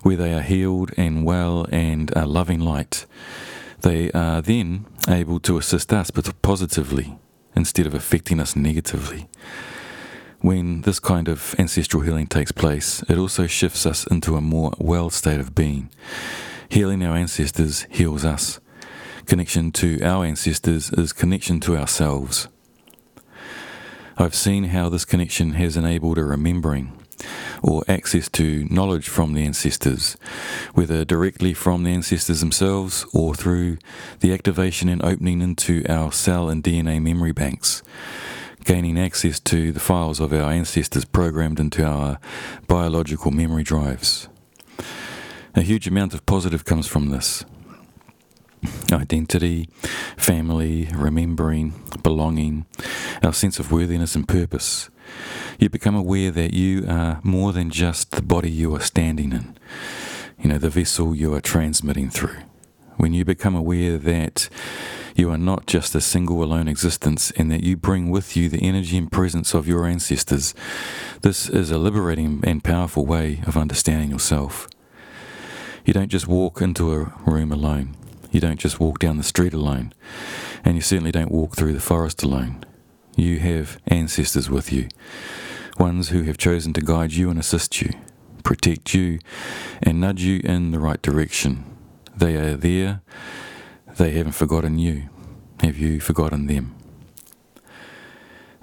where 0.04 0.18
they 0.18 0.34
are 0.34 0.42
healed 0.42 0.92
and 0.98 1.26
well 1.26 1.66
and 1.72 2.16
are 2.16 2.28
loving 2.28 2.60
light. 2.60 3.06
They 3.82 4.12
are 4.12 4.42
then 4.42 4.86
able 5.08 5.40
to 5.42 5.58
assist 5.58 5.94
us 5.94 6.12
but 6.12 6.42
positively 6.42 7.18
instead 7.56 7.88
of 7.88 7.94
affecting 7.94 8.40
us 8.40 8.56
negatively. 8.56 9.28
When 10.42 10.82
this 10.82 11.00
kind 11.00 11.28
of 11.28 11.56
ancestral 11.58 12.04
healing 12.04 12.28
takes 12.28 12.52
place, 12.52 13.02
it 13.10 13.18
also 13.18 13.48
shifts 13.48 13.86
us 13.86 14.06
into 14.06 14.36
a 14.36 14.42
more 14.42 14.72
well 14.78 15.10
state 15.10 15.40
of 15.40 15.56
being. 15.56 15.90
Healing 16.70 17.04
our 17.04 17.16
ancestors 17.16 17.88
heals 17.90 18.24
us. 18.24 18.60
Connection 19.26 19.72
to 19.74 20.02
our 20.04 20.24
ancestors 20.24 20.92
is 20.92 21.14
connection 21.14 21.60
to 21.62 21.76
ourselves. 21.76 22.48
I've 24.20 24.34
seen 24.34 24.66
how 24.66 24.90
this 24.90 25.06
connection 25.06 25.52
has 25.52 25.78
enabled 25.78 26.18
a 26.18 26.24
remembering 26.24 26.92
or 27.62 27.84
access 27.88 28.28
to 28.30 28.66
knowledge 28.68 29.08
from 29.10 29.34
the 29.34 29.44
ancestors, 29.44 30.18
whether 30.74 31.06
directly 31.06 31.54
from 31.54 31.84
the 31.84 31.92
ancestors 31.92 32.40
themselves 32.40 33.06
or 33.14 33.36
through 33.36 33.78
the 34.22 34.34
activation 34.34 34.90
and 34.90 35.04
opening 35.04 35.42
into 35.42 35.86
our 35.88 36.12
cell 36.12 36.50
and 36.50 36.64
DNA 36.64 37.00
memory 37.00 37.32
banks, 37.32 37.84
gaining 38.66 39.00
access 39.00 39.40
to 39.42 39.72
the 39.72 39.80
files 39.80 40.20
of 40.20 40.34
our 40.34 40.52
ancestors 40.52 41.06
programmed 41.06 41.60
into 41.60 41.86
our 41.86 42.20
biological 42.68 43.30
memory 43.30 43.64
drives. 43.64 44.28
A 45.54 45.62
huge 45.62 45.88
amount 45.88 46.16
of 46.16 46.26
positive 46.26 46.66
comes 46.66 46.88
from 46.88 47.10
this. 47.10 47.46
Identity, 48.92 49.70
family, 50.18 50.90
remembering, 50.94 51.74
belonging, 52.04 52.66
our 53.24 53.34
sense 53.34 53.60
of 53.60 53.72
worthiness 53.72 54.16
and 54.16 54.28
purpose 54.28 54.90
you 55.60 55.70
become 55.70 55.96
aware 55.96 56.32
that 56.32 56.54
you 56.54 56.86
are 56.88 57.20
more 57.24 57.54
than 57.54 57.70
just 57.70 58.12
the 58.12 58.22
body 58.22 58.52
you 58.52 58.76
are 58.76 58.82
standing 58.82 59.32
in, 59.32 59.58
you 60.40 60.50
know, 60.50 60.58
the 60.58 60.70
vessel 60.70 61.16
you 61.16 61.34
are 61.34 61.42
transmitting 61.42 62.10
through. 62.10 62.38
When 62.98 63.14
you 63.14 63.26
become 63.26 63.56
aware 63.56 63.98
that 63.98 64.50
you 65.16 65.32
are 65.32 65.38
not 65.38 65.66
just 65.66 65.96
a 65.96 66.02
single 66.02 66.44
alone 66.44 66.68
existence 66.68 67.32
and 67.32 67.52
that 67.52 67.64
you 67.64 67.76
bring 67.76 68.10
with 68.10 68.36
you 68.38 68.50
the 68.50 68.62
energy 68.62 68.98
and 68.98 69.12
presence 69.12 69.54
of 69.54 69.68
your 69.68 69.86
ancestors, 69.86 70.54
this 71.22 71.50
is 71.50 71.72
a 71.72 71.78
liberating 71.78 72.42
and 72.44 72.64
powerful 72.64 73.06
way 73.06 73.42
of 73.48 73.58
understanding 73.58 74.12
yourself. 74.12 74.68
You 75.86 75.94
don't 75.94 76.10
just 76.10 76.28
walk 76.28 76.62
into 76.62 76.94
a 76.94 77.14
room 77.26 77.52
alone. 77.52 77.96
You 78.38 78.42
don't 78.42 78.60
just 78.60 78.80
walk 78.80 79.00
down 79.00 79.18
the 79.18 79.24
street 79.24 79.56
alone. 79.56 79.94
And 80.64 80.76
you 80.76 80.82
certainly 80.82 81.12
don't 81.12 81.32
walk 81.32 81.56
through 81.56 81.74
the 81.74 81.80
forest 81.80 82.22
alone. 82.22 82.64
You 83.16 83.40
have 83.40 83.80
ancestors 83.88 84.48
with 84.48 84.72
you, 84.72 84.90
ones 85.80 86.10
who 86.10 86.22
have 86.22 86.38
chosen 86.38 86.72
to 86.74 86.82
guide 86.82 87.14
you 87.14 87.32
and 87.32 87.40
assist 87.40 87.82
you, 87.82 87.94
protect 88.44 88.94
you, 88.94 89.18
and 89.82 90.00
nudge 90.00 90.22
you 90.22 90.40
in 90.44 90.70
the 90.70 90.78
right 90.78 91.02
direction. 91.02 91.66
They 92.16 92.36
are 92.36 92.56
there, 92.56 93.02
they 93.98 94.12
haven't 94.12 94.34
forgotten 94.34 94.78
you. 94.78 95.10
Have 95.62 95.80
you 95.80 96.00
forgotten 96.00 96.46
them? 96.46 96.76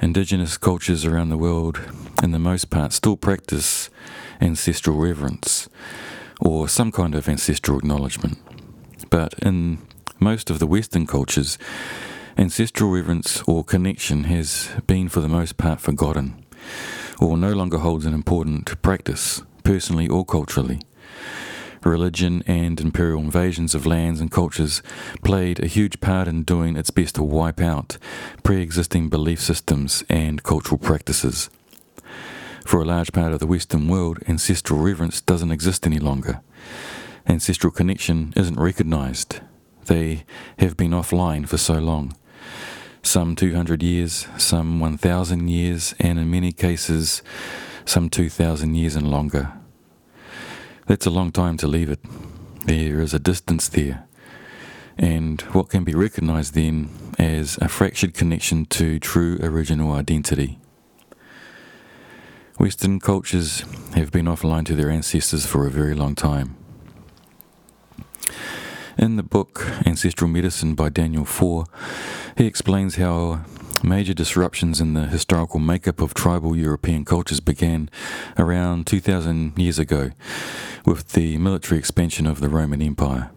Indigenous 0.00 0.56
cultures 0.56 1.04
around 1.04 1.30
the 1.30 1.36
world, 1.36 1.80
in 2.22 2.30
the 2.30 2.38
most 2.38 2.70
part, 2.70 2.92
still 2.92 3.16
practice 3.16 3.90
ancestral 4.40 4.98
reverence 4.98 5.68
or 6.40 6.68
some 6.68 6.92
kind 6.92 7.16
of 7.16 7.28
ancestral 7.28 7.78
acknowledgement. 7.78 8.38
But 9.14 9.34
in 9.34 9.78
most 10.18 10.50
of 10.50 10.58
the 10.58 10.66
Western 10.66 11.06
cultures, 11.06 11.56
Ancestral 12.36 12.90
reverence 12.90 13.44
or 13.46 13.62
connection 13.62 14.24
has 14.24 14.70
been 14.88 15.08
for 15.08 15.20
the 15.20 15.28
most 15.28 15.56
part 15.56 15.80
forgotten, 15.80 16.44
or 17.20 17.36
no 17.36 17.52
longer 17.52 17.78
holds 17.78 18.06
an 18.06 18.12
important 18.12 18.82
practice, 18.82 19.40
personally 19.62 20.08
or 20.08 20.24
culturally. 20.24 20.80
Religion 21.84 22.42
and 22.48 22.80
imperial 22.80 23.20
invasions 23.20 23.72
of 23.72 23.86
lands 23.86 24.20
and 24.20 24.32
cultures 24.32 24.82
played 25.22 25.60
a 25.60 25.68
huge 25.68 26.00
part 26.00 26.26
in 26.26 26.42
doing 26.42 26.76
its 26.76 26.90
best 26.90 27.14
to 27.14 27.22
wipe 27.22 27.60
out 27.60 27.98
pre 28.42 28.60
existing 28.60 29.10
belief 29.10 29.40
systems 29.40 30.02
and 30.08 30.42
cultural 30.42 30.78
practices. 30.78 31.50
For 32.66 32.82
a 32.82 32.84
large 32.84 33.12
part 33.12 33.32
of 33.32 33.38
the 33.38 33.46
Western 33.46 33.86
world, 33.86 34.18
ancestral 34.26 34.80
reverence 34.80 35.20
doesn't 35.20 35.52
exist 35.52 35.86
any 35.86 36.00
longer. 36.00 36.40
Ancestral 37.26 37.72
connection 37.72 38.32
isn't 38.36 38.58
recognized. 38.58 39.40
They 39.86 40.24
have 40.58 40.76
been 40.76 40.92
offline 40.92 41.48
for 41.48 41.58
so 41.58 41.74
long 41.74 42.14
some 43.06 43.36
200 43.36 43.82
years, 43.82 44.26
some 44.38 44.80
1,000 44.80 45.48
years, 45.48 45.94
and 45.98 46.18
in 46.18 46.30
many 46.30 46.52
cases, 46.52 47.22
some 47.84 48.08
2,000 48.08 48.74
years 48.74 48.96
and 48.96 49.10
longer. 49.10 49.52
That's 50.86 51.06
a 51.06 51.10
long 51.10 51.32
time 51.32 51.56
to 51.58 51.66
leave 51.66 51.90
it. 51.90 52.00
There 52.64 53.00
is 53.00 53.14
a 53.14 53.18
distance 53.18 53.68
there. 53.68 54.06
And 54.96 55.40
what 55.52 55.70
can 55.70 55.84
be 55.84 55.94
recognized 55.94 56.54
then 56.54 56.90
as 57.18 57.58
a 57.60 57.68
fractured 57.68 58.14
connection 58.14 58.64
to 58.66 58.98
true 58.98 59.38
original 59.42 59.92
identity. 59.92 60.58
Western 62.58 63.00
cultures 63.00 63.64
have 63.94 64.12
been 64.12 64.26
offline 64.26 64.64
to 64.66 64.76
their 64.76 64.90
ancestors 64.90 65.44
for 65.44 65.66
a 65.66 65.70
very 65.70 65.94
long 65.94 66.14
time. 66.14 66.56
In 68.96 69.16
the 69.16 69.24
book 69.24 69.66
Ancestral 69.84 70.30
Medicine 70.30 70.74
by 70.74 70.88
Daniel 70.88 71.24
Foor, 71.24 71.66
he 72.36 72.46
explains 72.46 72.94
how 72.94 73.44
major 73.82 74.14
disruptions 74.14 74.80
in 74.80 74.94
the 74.94 75.06
historical 75.06 75.58
makeup 75.58 76.00
of 76.00 76.14
tribal 76.14 76.56
European 76.56 77.04
cultures 77.04 77.40
began 77.40 77.90
around 78.38 78.86
2,000 78.86 79.58
years 79.58 79.80
ago 79.80 80.10
with 80.86 81.08
the 81.12 81.36
military 81.38 81.78
expansion 81.78 82.24
of 82.26 82.40
the 82.40 82.48
Roman 82.48 82.80
Empire. 82.80 83.30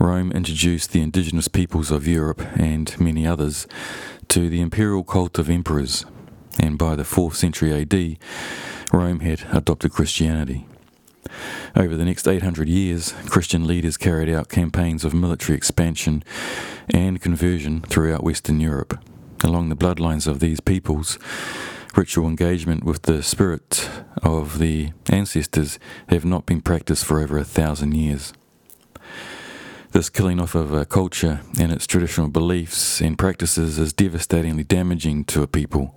Rome 0.00 0.32
introduced 0.32 0.90
the 0.90 1.02
indigenous 1.02 1.46
peoples 1.46 1.92
of 1.92 2.08
Europe 2.08 2.42
and 2.56 2.98
many 3.00 3.26
others 3.26 3.68
to 4.28 4.48
the 4.48 4.60
imperial 4.60 5.04
cult 5.04 5.38
of 5.38 5.48
emperors, 5.48 6.04
and 6.58 6.76
by 6.76 6.96
the 6.96 7.04
4th 7.04 7.34
century 7.34 7.72
AD, 7.72 8.18
Rome 8.92 9.20
had 9.20 9.42
adopted 9.52 9.92
Christianity. 9.92 10.66
Over 11.76 11.96
the 11.96 12.04
next 12.04 12.26
800 12.26 12.68
years, 12.68 13.12
Christian 13.26 13.66
leaders 13.66 13.96
carried 13.96 14.28
out 14.28 14.48
campaigns 14.48 15.04
of 15.04 15.14
military 15.14 15.56
expansion 15.56 16.22
and 16.88 17.20
conversion 17.20 17.80
throughout 17.82 18.24
Western 18.24 18.60
Europe. 18.60 18.98
Along 19.42 19.68
the 19.68 19.76
bloodlines 19.76 20.26
of 20.26 20.40
these 20.40 20.60
peoples, 20.60 21.18
ritual 21.96 22.26
engagement 22.26 22.84
with 22.84 23.02
the 23.02 23.22
spirit 23.22 23.88
of 24.22 24.58
the 24.58 24.92
ancestors 25.08 25.78
have 26.08 26.24
not 26.24 26.46
been 26.46 26.60
practiced 26.60 27.04
for 27.04 27.20
over 27.20 27.38
a 27.38 27.44
thousand 27.44 27.94
years. 27.94 28.32
This 29.92 30.08
killing 30.08 30.38
off 30.40 30.54
of 30.54 30.72
a 30.72 30.84
culture 30.84 31.40
and 31.58 31.72
its 31.72 31.86
traditional 31.86 32.28
beliefs 32.28 33.00
and 33.00 33.18
practices 33.18 33.78
is 33.78 33.92
devastatingly 33.92 34.62
damaging 34.62 35.24
to 35.26 35.42
a 35.42 35.48
people 35.48 35.94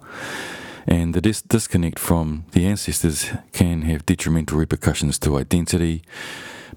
and 0.88 1.14
the 1.14 1.22
dis- 1.22 1.42
disconnect 1.42 2.00
from 2.00 2.46
the 2.52 2.66
ancestors 2.66 3.32
can 3.52 3.84
have 3.84 4.06
detrimental 4.06 4.58
repercussions 4.58 5.18
to 5.20 5.38
identity, 5.38 6.04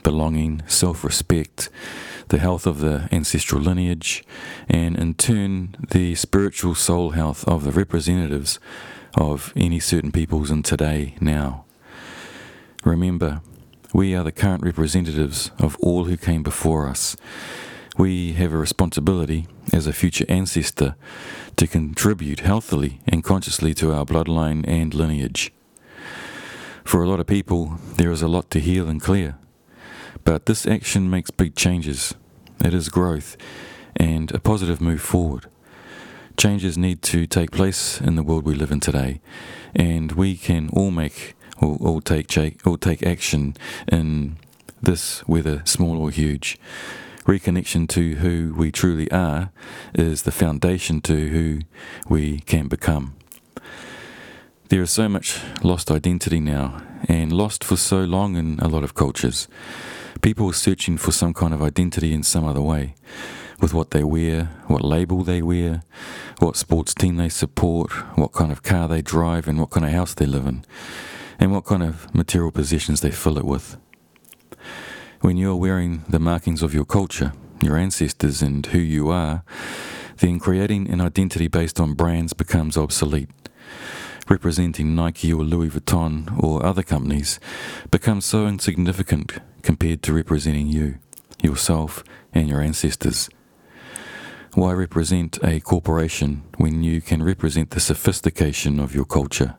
belonging, 0.02 0.62
self 0.66 1.04
respect, 1.04 1.68
the 2.28 2.38
health 2.38 2.66
of 2.66 2.80
the 2.80 3.08
ancestral 3.12 3.60
lineage, 3.60 4.25
and 4.68 4.96
in 4.96 5.14
turn, 5.14 5.76
the 5.90 6.14
spiritual 6.14 6.75
soul 6.75 7.10
health 7.10 7.46
of 7.46 7.64
the 7.64 7.72
representatives 7.72 8.58
of 9.14 9.52
any 9.56 9.80
certain 9.80 10.12
peoples 10.12 10.50
in 10.50 10.62
today 10.62 11.14
now. 11.20 11.64
Remember, 12.84 13.40
we 13.92 14.14
are 14.14 14.25
the 14.25 14.32
current 14.32 14.62
representatives 14.62 15.50
of 15.58 15.76
all 15.80 16.04
who 16.04 16.16
came 16.16 16.42
before 16.42 16.88
us. 16.88 17.16
We 17.98 18.34
have 18.34 18.52
a 18.52 18.58
responsibility 18.58 19.46
as 19.72 19.86
a 19.86 19.92
future 19.92 20.26
ancestor 20.28 20.96
to 21.56 21.66
contribute 21.66 22.40
healthily 22.40 23.00
and 23.08 23.24
consciously 23.24 23.72
to 23.74 23.90
our 23.94 24.04
bloodline 24.04 24.68
and 24.68 24.92
lineage. 24.92 25.50
For 26.84 27.02
a 27.02 27.08
lot 27.08 27.20
of 27.20 27.26
people, 27.26 27.78
there 27.96 28.10
is 28.10 28.20
a 28.20 28.28
lot 28.28 28.50
to 28.50 28.60
heal 28.60 28.86
and 28.86 29.00
clear, 29.00 29.38
but 30.24 30.44
this 30.44 30.66
action 30.66 31.08
makes 31.08 31.30
big 31.30 31.56
changes. 31.56 32.14
It 32.62 32.74
is 32.74 32.90
growth 32.90 33.38
and 33.96 34.30
a 34.32 34.40
positive 34.40 34.80
move 34.82 35.00
forward. 35.00 35.46
Changes 36.36 36.76
need 36.76 37.00
to 37.00 37.26
take 37.26 37.50
place 37.50 37.98
in 37.98 38.14
the 38.14 38.22
world 38.22 38.44
we 38.44 38.54
live 38.54 38.70
in 38.70 38.80
today, 38.80 39.22
and 39.74 40.12
we 40.12 40.36
can 40.36 40.68
all 40.74 40.90
make 40.90 41.34
or 41.62 41.78
all 41.80 42.02
take 42.02 42.60
all 42.66 42.76
take 42.76 43.02
action 43.02 43.56
in 43.90 44.36
this, 44.82 45.20
whether 45.20 45.62
small 45.64 45.98
or 45.98 46.10
huge 46.10 46.58
reconnection 47.26 47.88
to 47.88 48.14
who 48.16 48.54
we 48.56 48.71
truly 48.71 49.11
are 49.11 49.50
is 49.95 50.23
the 50.23 50.30
foundation 50.30 51.00
to 51.02 51.28
who 51.28 51.61
we 52.09 52.40
can 52.40 52.68
become. 52.68 53.16
There 54.68 54.83
is 54.83 54.90
so 54.90 55.09
much 55.09 55.40
lost 55.62 55.90
identity 55.90 56.40
now, 56.40 56.83
and 57.09 57.33
lost 57.33 57.62
for 57.62 57.76
so 57.76 57.99
long 57.99 58.37
in 58.37 58.59
a 58.61 58.68
lot 58.68 58.85
of 58.85 58.95
cultures. 58.95 59.49
People 60.23 60.49
are 60.49 60.54
searching 60.54 60.97
for 60.97 61.12
some 61.12 61.35
kind 61.35 61.52
of 61.52 61.62
identity 61.62 62.12
in 62.12 62.23
some 62.23 62.45
other 62.45 62.62
way, 62.62 62.95
with 63.61 63.75
what 63.75 63.90
they 63.90 64.02
wear, 64.02 64.45
what 64.66 64.83
label 64.83 65.23
they 65.23 65.42
wear, 65.42 65.83
what 66.38 66.56
sports 66.56 66.95
team 66.95 67.16
they 67.16 67.28
support, 67.28 67.92
what 68.16 68.33
kind 68.33 68.50
of 68.50 68.62
car 68.62 68.88
they 68.88 69.02
drive, 69.02 69.47
and 69.47 69.59
what 69.59 69.71
kind 69.71 69.87
of 69.87 69.92
house 69.92 70.14
they 70.14 70.26
live 70.26 70.47
in, 70.47 70.64
and 71.38 71.52
what 71.52 71.64
kind 71.64 71.83
of 71.83 72.12
material 72.14 72.50
possessions 72.50 73.00
they 73.00 73.11
fill 73.11 73.38
it 73.38 73.45
with. 73.45 73.76
When 75.20 75.37
you're 75.37 75.56
wearing 75.56 76.04
the 76.08 76.18
markings 76.18 76.62
of 76.62 76.75
your 76.75 76.85
culture, 76.85 77.32
your 77.62 77.76
ancestors, 77.76 78.42
and 78.42 78.64
who 78.66 78.78
you 78.78 79.08
are, 79.08 79.42
then 80.18 80.38
creating 80.38 80.90
an 80.90 81.00
identity 81.00 81.49
based 81.49 81.80
on 81.80 81.94
brands 81.94 82.32
becomes 82.32 82.76
obsolete. 82.76 83.30
Representing 84.28 84.94
Nike 84.94 85.32
or 85.32 85.42
Louis 85.42 85.70
Vuitton 85.70 86.42
or 86.42 86.64
other 86.64 86.82
companies 86.82 87.40
becomes 87.90 88.25
so 88.25 88.46
insignificant 88.46 89.38
compared 89.62 90.02
to 90.02 90.12
representing 90.12 90.66
you, 90.66 90.99
yourself, 91.42 92.04
and 92.32 92.49
your 92.49 92.61
ancestors. 92.61 93.30
Why 94.54 94.73
represent 94.73 95.38
a 95.42 95.61
corporation 95.61 96.42
when 96.56 96.82
you 96.82 97.00
can 97.00 97.23
represent 97.23 97.70
the 97.70 97.80
sophistication 97.80 98.80
of 98.80 98.94
your 98.94 99.04
culture? 99.04 99.56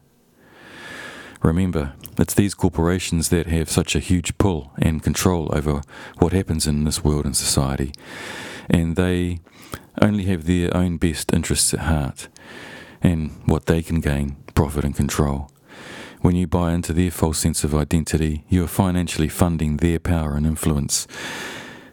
Remember, 1.41 1.93
it's 2.17 2.33
these 2.33 2.53
corporations 2.53 3.29
that 3.29 3.47
have 3.47 3.69
such 3.69 3.95
a 3.95 3.99
huge 3.99 4.37
pull 4.37 4.71
and 4.77 5.03
control 5.03 5.49
over 5.53 5.81
what 6.17 6.33
happens 6.33 6.67
in 6.67 6.83
this 6.83 7.03
world 7.03 7.25
and 7.25 7.37
society, 7.37 7.91
and 8.69 8.95
they 8.95 9.39
only 10.01 10.25
have 10.25 10.45
their 10.45 10.75
own 10.75 10.97
best 10.97 11.33
interests 11.33 11.73
at 11.73 11.81
heart 11.81 12.27
and 13.01 13.31
what 13.45 13.67
they 13.67 13.81
can 13.81 13.99
gain, 14.01 14.37
profit, 14.55 14.83
and 14.83 14.95
control. 14.95 15.49
When 16.21 16.35
you 16.35 16.47
buy 16.47 16.73
into 16.73 16.93
their 16.93 17.11
false 17.11 17.37
sense 17.37 17.63
of 17.63 17.75
identity, 17.75 18.43
you 18.49 18.63
are 18.63 18.67
financially 18.67 19.29
funding 19.29 19.77
their 19.77 19.99
power 19.99 20.35
and 20.35 20.45
influence. 20.45 21.07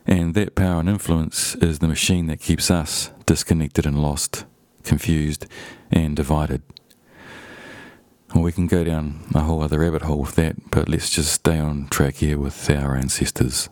And 0.06 0.34
that 0.34 0.54
power 0.54 0.80
and 0.80 0.88
influence 0.88 1.54
is 1.56 1.78
the 1.78 1.88
machine 1.88 2.26
that 2.26 2.40
keeps 2.40 2.70
us 2.70 3.10
disconnected 3.26 3.86
and 3.86 4.00
lost, 4.00 4.44
confused, 4.82 5.46
and 5.90 6.16
divided. 6.16 6.62
Well, 8.34 8.42
we 8.42 8.50
can 8.50 8.66
go 8.66 8.82
down 8.82 9.20
a 9.32 9.42
whole 9.42 9.62
other 9.62 9.78
rabbit 9.78 10.02
hole 10.02 10.22
with 10.22 10.34
that, 10.34 10.70
but 10.72 10.88
let's 10.88 11.08
just 11.08 11.32
stay 11.32 11.56
on 11.56 11.86
track 11.88 12.16
here 12.16 12.36
with 12.36 12.68
our 12.68 12.96
ancestors. 12.96 13.68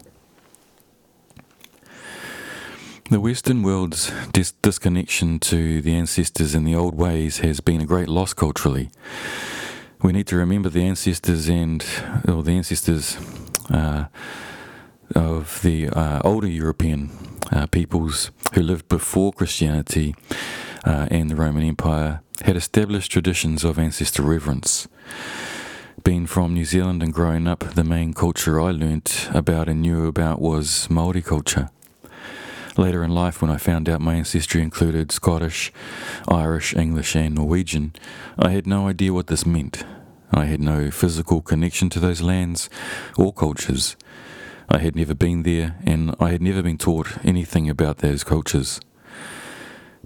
The 3.11 3.19
Western 3.19 3.64
world's 3.64 4.12
dis- 4.33 4.52
disconnection 4.52 5.40
to 5.40 5.83
the 5.83 5.97
ancestors 5.97 6.54
and 6.54 6.64
the 6.64 6.76
old 6.76 6.95
ways 6.95 7.38
has 7.38 7.59
been 7.59 7.81
a 7.81 7.87
great 7.87 8.09
loss 8.09 8.33
culturally. 8.35 8.90
We 10.00 10.12
need 10.12 10.28
to 10.28 10.37
remember 10.37 10.69
the 10.69 10.85
ancestors 10.85 11.49
and, 11.49 11.85
or 12.28 12.45
the 12.45 12.52
ancestors 12.52 13.19
uh, 13.69 14.04
of 15.16 15.61
the 15.62 15.88
uh, 15.88 16.21
older 16.25 16.47
European 16.47 17.11
uh, 17.50 17.66
peoples 17.66 18.31
who 18.54 18.62
lived 18.62 18.88
before 18.88 19.33
Christianity 19.33 20.14
uh, 20.85 21.09
and 21.11 21.28
the 21.28 21.37
Roman 21.37 21.64
Empire 21.64 22.21
had 22.45 22.57
established 22.57 23.13
traditions 23.13 23.65
of 23.65 23.79
ancestor 23.79 24.23
reverence. 24.23 24.89
Being 26.05 26.27
from 26.27 26.55
New 26.55 26.65
Zealand 26.65 27.03
and 27.03 27.13
growing 27.13 27.47
up, 27.47 27.61
the 27.75 27.85
main 27.85 28.13
culture 28.13 28.61
I 28.61 28.73
learnt 28.73 29.29
about 29.33 29.69
and 29.69 29.83
knew 29.83 30.07
about 30.07 30.41
was 30.41 30.91
Maori 30.91 31.23
culture. 31.23 31.71
Later 32.77 33.05
in 33.05 33.11
life, 33.15 33.43
when 33.43 33.51
I 33.51 33.59
found 33.59 33.89
out 33.89 34.01
my 34.01 34.15
ancestry 34.15 34.63
included 34.63 35.13
Scottish, 35.13 35.73
Irish, 36.27 36.75
English, 36.75 37.14
and 37.14 37.35
Norwegian, 37.35 37.93
I 38.38 38.51
had 38.51 38.66
no 38.66 38.88
idea 38.88 39.12
what 39.12 39.27
this 39.27 39.45
meant. 39.45 39.85
I 40.33 40.47
had 40.47 40.61
no 40.61 40.90
physical 40.90 41.43
connection 41.43 41.90
to 41.90 42.01
those 42.01 42.23
lands 42.23 42.71
or 43.16 43.33
cultures. 43.33 43.95
I 44.71 44.79
had 44.79 44.97
never 44.97 45.14
been 45.14 45.43
there, 45.43 45.77
and 45.85 46.14
I 46.19 46.31
had 46.31 46.40
never 46.40 46.62
been 46.62 46.79
taught 46.79 47.19
anything 47.23 47.69
about 47.69 47.99
those 47.99 48.25
cultures. 48.25 48.81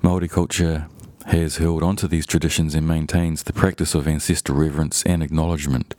Maori 0.02 0.28
culture 0.28 0.88
has 1.26 1.56
held 1.56 1.82
onto 1.82 2.06
these 2.06 2.26
traditions 2.26 2.74
and 2.74 2.86
maintains 2.86 3.42
the 3.42 3.52
practice 3.52 3.94
of 3.94 4.06
ancestor 4.06 4.52
reverence 4.52 5.02
and 5.04 5.22
acknowledgement, 5.22 5.94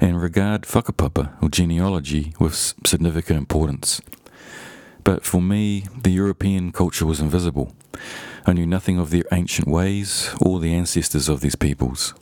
and 0.00 0.20
regard 0.20 0.62
whakapapa 0.62 1.32
or 1.42 1.48
genealogy 1.48 2.34
with 2.38 2.74
significant 2.84 3.38
importance. 3.38 4.00
But 5.02 5.24
for 5.24 5.40
me, 5.42 5.84
the 6.02 6.10
European 6.10 6.72
culture 6.72 7.06
was 7.06 7.20
invisible. 7.20 7.74
I 8.46 8.52
knew 8.52 8.66
nothing 8.66 8.98
of 8.98 9.10
their 9.10 9.24
ancient 9.32 9.68
ways 9.68 10.34
or 10.40 10.60
the 10.60 10.74
ancestors 10.74 11.28
of 11.28 11.40
these 11.40 11.56
peoples. 11.56 12.14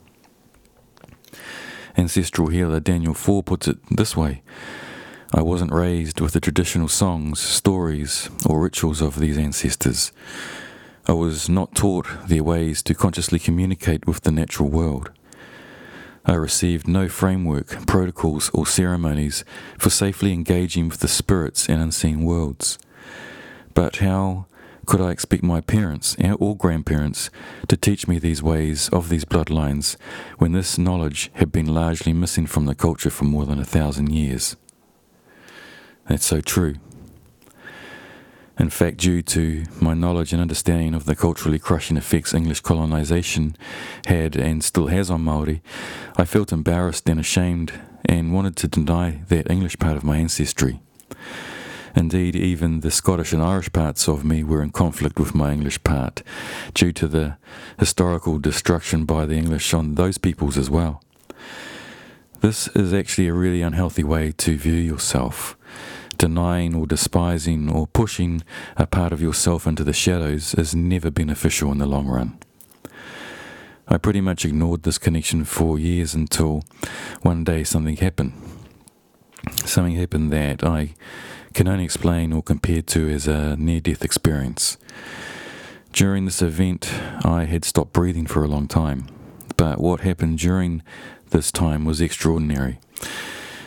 Ancestral 1.97 2.47
healer 2.47 2.79
Daniel 2.79 3.13
Foor 3.13 3.43
puts 3.43 3.67
it 3.67 3.77
this 3.89 4.17
way 4.17 4.41
I 5.35 5.41
wasn't 5.41 5.71
raised 5.71 6.21
with 6.21 6.33
the 6.33 6.39
traditional 6.39 6.87
songs, 6.87 7.39
stories, 7.39 8.29
or 8.45 8.61
rituals 8.61 9.01
of 9.01 9.19
these 9.19 9.37
ancestors. 9.37 10.11
I 11.05 11.11
was 11.11 11.49
not 11.49 11.75
taught 11.75 12.07
their 12.27 12.43
ways 12.43 12.81
to 12.83 12.95
consciously 12.95 13.37
communicate 13.37 14.07
with 14.07 14.21
the 14.21 14.31
natural 14.31 14.69
world. 14.69 15.11
I 16.25 16.35
received 16.35 16.87
no 16.87 17.09
framework, 17.09 17.85
protocols, 17.85 18.49
or 18.53 18.65
ceremonies 18.65 19.43
for 19.77 19.89
safely 19.89 20.31
engaging 20.31 20.87
with 20.87 21.01
the 21.01 21.09
spirits 21.09 21.67
and 21.67 21.81
unseen 21.81 22.23
worlds. 22.23 22.79
But 23.73 23.97
how 23.97 24.45
could 24.85 25.01
I 25.01 25.11
expect 25.11 25.43
my 25.43 25.59
parents 25.59 26.15
or 26.39 26.55
grandparents 26.55 27.29
to 27.67 27.75
teach 27.75 28.07
me 28.07 28.17
these 28.17 28.41
ways 28.41 28.87
of 28.89 29.09
these 29.09 29.25
bloodlines 29.25 29.97
when 30.37 30.53
this 30.53 30.77
knowledge 30.77 31.31
had 31.33 31.51
been 31.51 31.73
largely 31.73 32.13
missing 32.13 32.45
from 32.45 32.65
the 32.65 32.75
culture 32.75 33.09
for 33.09 33.25
more 33.25 33.45
than 33.45 33.59
a 33.59 33.65
thousand 33.65 34.11
years? 34.11 34.55
That's 36.07 36.25
so 36.25 36.39
true. 36.39 36.75
In 38.59 38.69
fact, 38.69 38.97
due 38.97 39.23
to 39.23 39.63
my 39.81 39.93
knowledge 39.95 40.31
and 40.31 40.41
understanding 40.41 40.93
of 40.93 41.05
the 41.05 41.15
culturally 41.15 41.57
crushing 41.57 41.97
effects 41.97 42.33
English 42.33 42.61
colonization 42.61 43.55
had 44.05 44.35
and 44.35 44.63
still 44.63 44.87
has 44.87 45.09
on 45.09 45.23
Maori, 45.23 45.61
I 46.17 46.25
felt 46.25 46.51
embarrassed 46.51 47.09
and 47.09 47.19
ashamed 47.19 47.73
and 48.05 48.33
wanted 48.33 48.55
to 48.57 48.67
deny 48.67 49.21
that 49.29 49.49
English 49.49 49.79
part 49.79 49.97
of 49.97 50.03
my 50.03 50.17
ancestry. 50.17 50.79
Indeed, 51.95 52.35
even 52.35 52.79
the 52.79 52.91
Scottish 52.91 53.33
and 53.33 53.41
Irish 53.41 53.71
parts 53.71 54.07
of 54.07 54.23
me 54.23 54.43
were 54.43 54.61
in 54.63 54.71
conflict 54.71 55.19
with 55.19 55.35
my 55.35 55.51
English 55.51 55.83
part, 55.83 56.23
due 56.73 56.91
to 56.91 57.07
the 57.07 57.37
historical 57.79 58.39
destruction 58.39 59.05
by 59.05 59.25
the 59.25 59.35
English 59.35 59.73
on 59.73 59.95
those 59.95 60.17
peoples 60.17 60.57
as 60.57 60.69
well. 60.69 61.03
This 62.41 62.67
is 62.69 62.93
actually 62.93 63.27
a 63.27 63.33
really 63.33 63.61
unhealthy 63.61 64.03
way 64.03 64.31
to 64.37 64.57
view 64.57 64.73
yourself 64.73 65.55
denying 66.23 66.73
or 66.73 66.87
despising 66.87 67.69
or 67.69 67.85
pushing 67.85 68.41
a 68.77 68.87
part 68.87 69.11
of 69.11 69.21
yourself 69.21 69.67
into 69.67 69.83
the 69.83 69.91
shadows 69.91 70.53
is 70.53 70.73
never 70.73 71.11
beneficial 71.11 71.69
in 71.69 71.79
the 71.79 71.85
long 71.85 72.07
run. 72.07 72.39
I 73.89 73.97
pretty 73.97 74.21
much 74.21 74.45
ignored 74.45 74.83
this 74.83 74.97
connection 74.97 75.43
for 75.43 75.77
years 75.77 76.15
until 76.15 76.63
one 77.23 77.43
day 77.43 77.65
something 77.65 77.97
happened. 77.97 78.31
Something 79.65 79.95
happened 79.95 80.31
that 80.31 80.63
I 80.63 80.93
can 81.53 81.67
only 81.67 81.83
explain 81.83 82.31
or 82.31 82.41
compare 82.41 82.81
to 82.81 83.09
as 83.09 83.27
a 83.27 83.57
near 83.57 83.81
death 83.81 84.05
experience. 84.05 84.77
During 85.91 86.23
this 86.23 86.41
event, 86.41 86.89
I 87.25 87.43
had 87.43 87.65
stopped 87.65 87.91
breathing 87.91 88.27
for 88.27 88.45
a 88.45 88.47
long 88.47 88.69
time, 88.69 89.07
but 89.57 89.77
what 89.77 89.99
happened 89.99 90.39
during 90.39 90.83
this 91.31 91.51
time 91.51 91.83
was 91.83 91.99
extraordinary. 91.99 92.79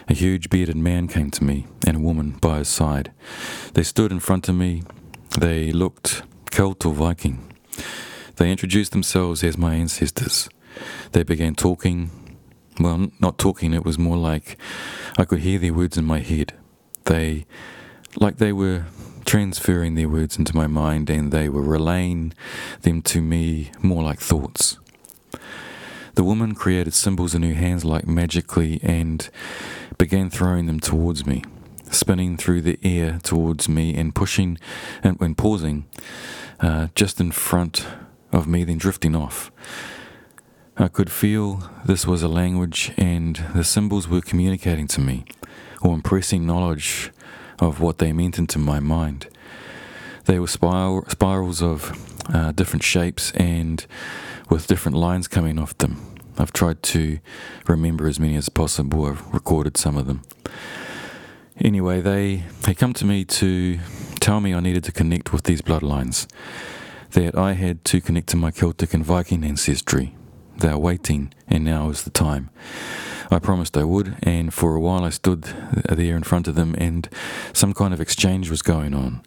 A 0.08 0.14
huge 0.14 0.50
bearded 0.50 0.76
man 0.76 1.08
came 1.08 1.30
to 1.32 1.42
me, 1.42 1.66
and 1.86 1.96
a 1.96 2.00
woman 2.00 2.36
by 2.40 2.58
his 2.58 2.68
side. 2.68 3.12
They 3.74 3.82
stood 3.82 4.12
in 4.12 4.20
front 4.20 4.48
of 4.48 4.54
me. 4.54 4.84
They 5.38 5.72
looked 5.72 6.22
Celt 6.52 6.86
or 6.86 6.94
Viking. 6.94 7.52
They 8.36 8.50
introduced 8.50 8.92
themselves 8.92 9.42
as 9.42 9.58
my 9.58 9.74
ancestors. 9.74 10.48
They 11.10 11.24
began 11.24 11.54
talking. 11.54 12.10
Well, 12.78 13.08
not 13.18 13.38
talking, 13.38 13.74
it 13.74 13.84
was 13.84 13.98
more 13.98 14.16
like 14.16 14.58
I 15.18 15.24
could 15.24 15.40
hear 15.40 15.58
their 15.58 15.74
words 15.74 15.98
in 15.98 16.04
my 16.04 16.20
head. 16.20 16.52
They, 17.04 17.46
like 18.16 18.36
they 18.36 18.52
were 18.52 18.84
transferring 19.24 19.96
their 19.96 20.08
words 20.08 20.38
into 20.38 20.54
my 20.54 20.68
mind 20.68 21.10
and 21.10 21.32
they 21.32 21.48
were 21.48 21.62
relaying 21.62 22.32
them 22.82 23.02
to 23.02 23.20
me 23.20 23.72
more 23.82 24.02
like 24.02 24.20
thoughts. 24.20 24.78
The 26.16 26.24
woman 26.24 26.54
created 26.54 26.94
symbols 26.94 27.34
in 27.34 27.42
her 27.42 27.52
hands 27.52 27.84
like 27.84 28.06
magically 28.06 28.80
and 28.82 29.28
began 29.98 30.30
throwing 30.30 30.64
them 30.64 30.80
towards 30.80 31.26
me, 31.26 31.44
spinning 31.90 32.38
through 32.38 32.62
the 32.62 32.78
air 32.82 33.18
towards 33.22 33.68
me 33.68 33.94
and 33.94 34.14
pushing 34.14 34.56
and, 35.02 35.20
and 35.20 35.36
pausing 35.36 35.84
uh, 36.58 36.88
just 36.94 37.20
in 37.20 37.32
front 37.32 37.86
of 38.32 38.46
me, 38.46 38.64
then 38.64 38.78
drifting 38.78 39.14
off. 39.14 39.52
I 40.78 40.88
could 40.88 41.12
feel 41.12 41.70
this 41.84 42.06
was 42.06 42.22
a 42.22 42.28
language 42.28 42.92
and 42.96 43.36
the 43.54 43.64
symbols 43.64 44.08
were 44.08 44.22
communicating 44.22 44.86
to 44.88 45.02
me 45.02 45.26
or 45.82 45.92
impressing 45.92 46.46
knowledge 46.46 47.12
of 47.58 47.80
what 47.80 47.98
they 47.98 48.14
meant 48.14 48.38
into 48.38 48.58
my 48.58 48.80
mind. 48.80 49.28
They 50.24 50.38
were 50.38 50.48
spiral, 50.48 51.04
spirals 51.08 51.62
of 51.62 51.92
uh, 52.32 52.52
different 52.52 52.82
shapes 52.82 53.32
and 53.32 53.86
with 54.48 54.66
different 54.66 54.96
lines 54.96 55.28
coming 55.28 55.58
off 55.58 55.76
them. 55.78 56.14
I've 56.38 56.52
tried 56.52 56.82
to 56.84 57.18
remember 57.66 58.06
as 58.06 58.20
many 58.20 58.36
as 58.36 58.48
possible. 58.48 59.06
I've 59.06 59.26
recorded 59.32 59.76
some 59.76 59.96
of 59.96 60.06
them. 60.06 60.22
Anyway, 61.58 62.00
they, 62.00 62.44
they 62.62 62.74
come 62.74 62.92
to 62.94 63.06
me 63.06 63.24
to 63.24 63.78
tell 64.20 64.40
me 64.40 64.52
I 64.52 64.60
needed 64.60 64.84
to 64.84 64.92
connect 64.92 65.32
with 65.32 65.44
these 65.44 65.62
bloodlines, 65.62 66.26
that 67.12 67.36
I 67.36 67.52
had 67.52 67.84
to 67.86 68.00
connect 68.00 68.28
to 68.28 68.36
my 68.36 68.50
Celtic 68.50 68.92
and 68.92 69.04
Viking 69.04 69.42
ancestry. 69.44 70.14
They 70.58 70.68
are 70.68 70.78
waiting, 70.78 71.32
and 71.48 71.64
now 71.64 71.88
is 71.88 72.02
the 72.02 72.10
time. 72.10 72.50
I 73.30 73.38
promised 73.38 73.76
I 73.76 73.84
would, 73.84 74.16
and 74.22 74.52
for 74.52 74.74
a 74.74 74.80
while 74.80 75.04
I 75.04 75.10
stood 75.10 75.42
there 75.88 76.16
in 76.16 76.22
front 76.22 76.46
of 76.46 76.54
them, 76.54 76.74
and 76.78 77.08
some 77.52 77.72
kind 77.72 77.94
of 77.94 78.00
exchange 78.00 78.50
was 78.50 78.62
going 78.62 78.94
on. 78.94 79.22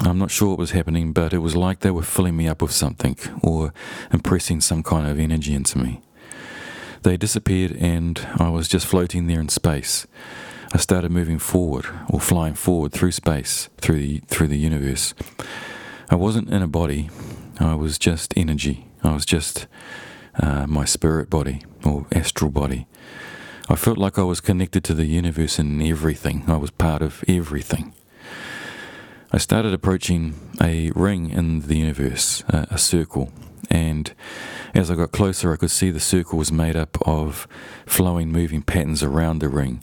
I'm 0.00 0.18
not 0.18 0.30
sure 0.30 0.50
what 0.50 0.58
was 0.58 0.72
happening, 0.72 1.12
but 1.12 1.32
it 1.32 1.38
was 1.38 1.56
like 1.56 1.80
they 1.80 1.90
were 1.90 2.02
filling 2.02 2.36
me 2.36 2.48
up 2.48 2.62
with 2.62 2.72
something 2.72 3.16
or 3.42 3.72
impressing 4.12 4.60
some 4.60 4.82
kind 4.82 5.06
of 5.06 5.18
energy 5.18 5.54
into 5.54 5.78
me. 5.78 6.00
They 7.02 7.16
disappeared, 7.16 7.76
and 7.78 8.26
I 8.38 8.48
was 8.48 8.66
just 8.66 8.86
floating 8.86 9.26
there 9.26 9.40
in 9.40 9.48
space. 9.48 10.06
I 10.72 10.78
started 10.78 11.10
moving 11.10 11.38
forward 11.38 11.86
or 12.08 12.18
flying 12.18 12.54
forward 12.54 12.92
through 12.92 13.12
space, 13.12 13.68
through 13.78 13.98
the, 13.98 14.18
through 14.26 14.48
the 14.48 14.58
universe. 14.58 15.14
I 16.10 16.16
wasn't 16.16 16.50
in 16.50 16.62
a 16.62 16.68
body, 16.68 17.10
I 17.60 17.74
was 17.74 17.98
just 17.98 18.34
energy. 18.36 18.86
I 19.02 19.12
was 19.12 19.24
just 19.24 19.66
uh, 20.40 20.66
my 20.66 20.84
spirit 20.84 21.30
body 21.30 21.62
or 21.84 22.06
astral 22.10 22.50
body. 22.50 22.86
I 23.68 23.76
felt 23.76 23.98
like 23.98 24.18
I 24.18 24.22
was 24.22 24.40
connected 24.40 24.82
to 24.84 24.94
the 24.94 25.06
universe 25.06 25.58
and 25.58 25.82
everything. 25.82 26.44
I 26.48 26.56
was 26.56 26.70
part 26.70 27.02
of 27.02 27.22
everything. 27.28 27.94
I 29.34 29.38
started 29.38 29.74
approaching 29.74 30.34
a 30.62 30.92
ring 30.94 31.30
in 31.30 31.62
the 31.62 31.74
universe, 31.74 32.44
a, 32.46 32.78
circle, 32.78 33.32
and 33.68 34.14
as 34.74 34.92
I 34.92 34.94
got 34.94 35.10
closer, 35.10 35.52
I 35.52 35.56
could 35.56 35.72
see 35.72 35.90
the 35.90 35.98
circle 35.98 36.38
was 36.38 36.52
made 36.52 36.76
up 36.76 36.96
of 37.04 37.48
flowing, 37.84 38.30
moving 38.30 38.62
patterns 38.62 39.02
around 39.02 39.40
the 39.40 39.48
ring, 39.48 39.82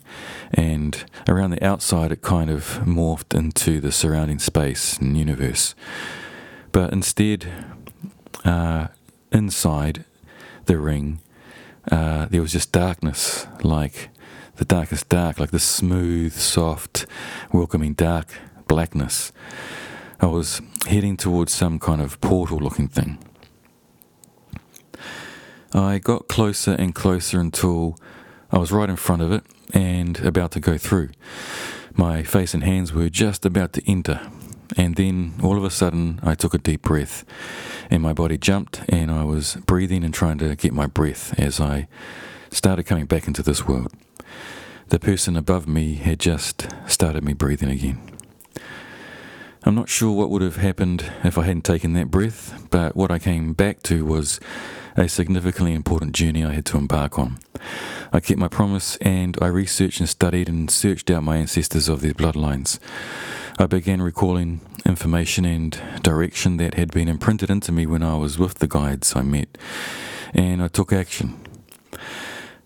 and 0.53 1.03
around 1.27 1.49
the 1.51 1.61
outside, 1.61 2.13
it 2.13 2.21
kind 2.21 2.49
of 2.49 2.79
morphed 2.85 3.37
into 3.37 3.81
the 3.81 3.91
surrounding 3.91 4.39
space 4.39 4.97
and 4.97 5.17
universe. 5.17 5.75
But 6.71 6.93
instead, 6.93 7.45
uh, 8.45 8.87
inside 9.33 10.05
the 10.63 10.77
ring, 10.77 11.19
uh, 11.91 12.27
there 12.27 12.41
was 12.41 12.53
just 12.53 12.71
darkness, 12.71 13.47
like 13.63 14.11
the 14.55 14.63
darkest 14.63 15.09
dark, 15.09 15.41
like 15.41 15.51
the 15.51 15.59
smooth, 15.59 16.31
soft, 16.31 17.05
welcoming 17.51 17.95
dark 17.95 18.27
blackness. 18.71 19.33
I 20.21 20.27
was 20.27 20.61
heading 20.87 21.17
towards 21.17 21.51
some 21.51 21.77
kind 21.77 22.01
of 22.01 22.21
portal 22.21 22.57
looking 22.57 22.87
thing. 22.87 23.17
I 25.73 25.99
got 25.99 26.29
closer 26.29 26.71
and 26.79 26.95
closer 26.95 27.41
until 27.41 27.97
I 28.49 28.59
was 28.59 28.71
right 28.71 28.89
in 28.89 28.95
front 28.95 29.23
of 29.23 29.31
it 29.33 29.43
and 29.73 30.17
about 30.21 30.51
to 30.51 30.61
go 30.61 30.77
through. 30.77 31.09
My 31.95 32.23
face 32.23 32.53
and 32.53 32.63
hands 32.63 32.93
were 32.93 33.09
just 33.09 33.45
about 33.45 33.73
to 33.73 33.81
enter, 33.85 34.21
and 34.77 34.95
then 34.95 35.33
all 35.43 35.57
of 35.57 35.65
a 35.65 35.69
sudden 35.69 36.21
I 36.23 36.33
took 36.35 36.53
a 36.53 36.57
deep 36.57 36.83
breath, 36.83 37.25
and 37.89 38.01
my 38.01 38.13
body 38.13 38.37
jumped, 38.37 38.83
and 38.87 39.11
I 39.11 39.25
was 39.25 39.57
breathing 39.65 40.05
and 40.05 40.13
trying 40.13 40.37
to 40.37 40.55
get 40.55 40.71
my 40.71 40.87
breath 40.87 41.37
as 41.37 41.59
I 41.59 41.89
started 42.51 42.83
coming 42.83 43.05
back 43.05 43.27
into 43.27 43.43
this 43.43 43.67
world. 43.67 43.91
The 44.87 44.99
person 44.99 45.35
above 45.35 45.67
me 45.67 45.95
had 45.95 46.21
just 46.21 46.69
started 46.87 47.25
me 47.25 47.33
breathing 47.33 47.69
again. 47.69 48.20
I'm 49.63 49.75
not 49.75 49.89
sure 49.89 50.11
what 50.11 50.31
would 50.31 50.41
have 50.41 50.55
happened 50.55 51.05
if 51.23 51.37
I 51.37 51.43
hadn't 51.43 51.65
taken 51.65 51.93
that 51.93 52.09
breath, 52.09 52.67
but 52.71 52.95
what 52.95 53.11
I 53.11 53.19
came 53.19 53.53
back 53.53 53.83
to 53.83 54.03
was 54.03 54.39
a 54.97 55.07
significantly 55.07 55.75
important 55.75 56.13
journey 56.13 56.43
I 56.43 56.53
had 56.53 56.65
to 56.67 56.79
embark 56.79 57.19
on. 57.19 57.37
I 58.11 58.21
kept 58.21 58.39
my 58.39 58.47
promise 58.47 58.97
and 58.97 59.37
I 59.39 59.45
researched 59.47 59.99
and 59.99 60.09
studied 60.09 60.49
and 60.49 60.71
searched 60.71 61.11
out 61.11 61.21
my 61.21 61.37
ancestors 61.37 61.87
of 61.87 62.01
their 62.01 62.13
bloodlines. 62.13 62.79
I 63.59 63.67
began 63.67 64.01
recalling 64.01 64.61
information 64.83 65.45
and 65.45 65.79
direction 66.01 66.57
that 66.57 66.73
had 66.73 66.91
been 66.91 67.07
imprinted 67.07 67.51
into 67.51 67.71
me 67.71 67.85
when 67.85 68.01
I 68.01 68.15
was 68.15 68.39
with 68.39 68.55
the 68.55 68.67
guides 68.67 69.15
I 69.15 69.21
met, 69.21 69.59
and 70.33 70.63
I 70.63 70.69
took 70.69 70.91
action. 70.91 71.39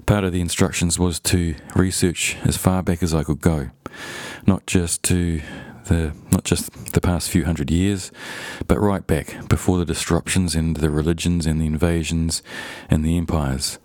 Part 0.05 0.23
of 0.23 0.31
the 0.31 0.39
instructions 0.39 0.97
was 0.97 1.19
to 1.21 1.55
research 1.75 2.37
as 2.45 2.55
far 2.55 2.81
back 2.81 3.03
as 3.03 3.13
I 3.13 3.23
could 3.23 3.41
go, 3.41 3.71
not 4.47 4.65
just 4.65 5.03
to 5.03 5.41
the 5.85 6.13
not 6.31 6.43
just 6.43 6.93
the 6.93 7.01
past 7.01 7.29
few 7.29 7.45
hundred 7.45 7.71
years, 7.71 8.11
but 8.67 8.79
right 8.79 9.05
back 9.05 9.47
before 9.47 9.77
the 9.77 9.85
disruptions 9.85 10.55
and 10.55 10.77
the 10.77 10.89
religions 10.89 11.45
and 11.45 11.59
the 11.59 11.65
invasions 11.65 12.43
and 12.89 13.03
the 13.03 13.17
empires. 13.17 13.79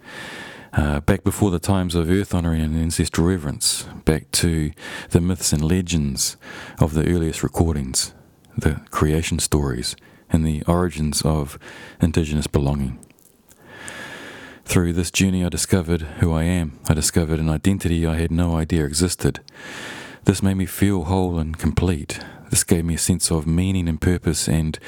Uh, 0.72 1.00
back 1.00 1.24
before 1.24 1.50
the 1.50 1.58
times 1.58 1.94
of 1.94 2.08
earth 2.08 2.32
honouring 2.32 2.60
and 2.60 2.76
ancestral 2.76 3.26
reverence, 3.26 3.84
back 4.04 4.30
to 4.30 4.70
the 5.10 5.20
myths 5.20 5.52
and 5.52 5.64
legends 5.64 6.36
of 6.78 6.94
the 6.94 7.06
earliest 7.08 7.42
recordings, 7.42 8.14
the 8.56 8.80
creation 8.90 9.40
stories, 9.40 9.96
and 10.30 10.46
the 10.46 10.62
origins 10.68 11.22
of 11.22 11.58
indigenous 12.00 12.46
belonging. 12.46 13.04
Through 14.64 14.92
this 14.92 15.10
journey, 15.10 15.44
I 15.44 15.48
discovered 15.48 16.02
who 16.20 16.32
I 16.32 16.44
am. 16.44 16.78
I 16.88 16.94
discovered 16.94 17.40
an 17.40 17.48
identity 17.48 18.06
I 18.06 18.18
had 18.18 18.30
no 18.30 18.56
idea 18.56 18.84
existed. 18.84 19.40
This 20.24 20.42
made 20.42 20.54
me 20.54 20.66
feel 20.66 21.04
whole 21.04 21.38
and 21.38 21.58
complete. 21.58 22.20
This 22.50 22.62
gave 22.62 22.84
me 22.84 22.94
a 22.94 22.98
sense 22.98 23.30
of 23.30 23.46
meaning 23.46 23.88
and 23.88 24.00
purpose 24.00 24.48
and 24.48 24.78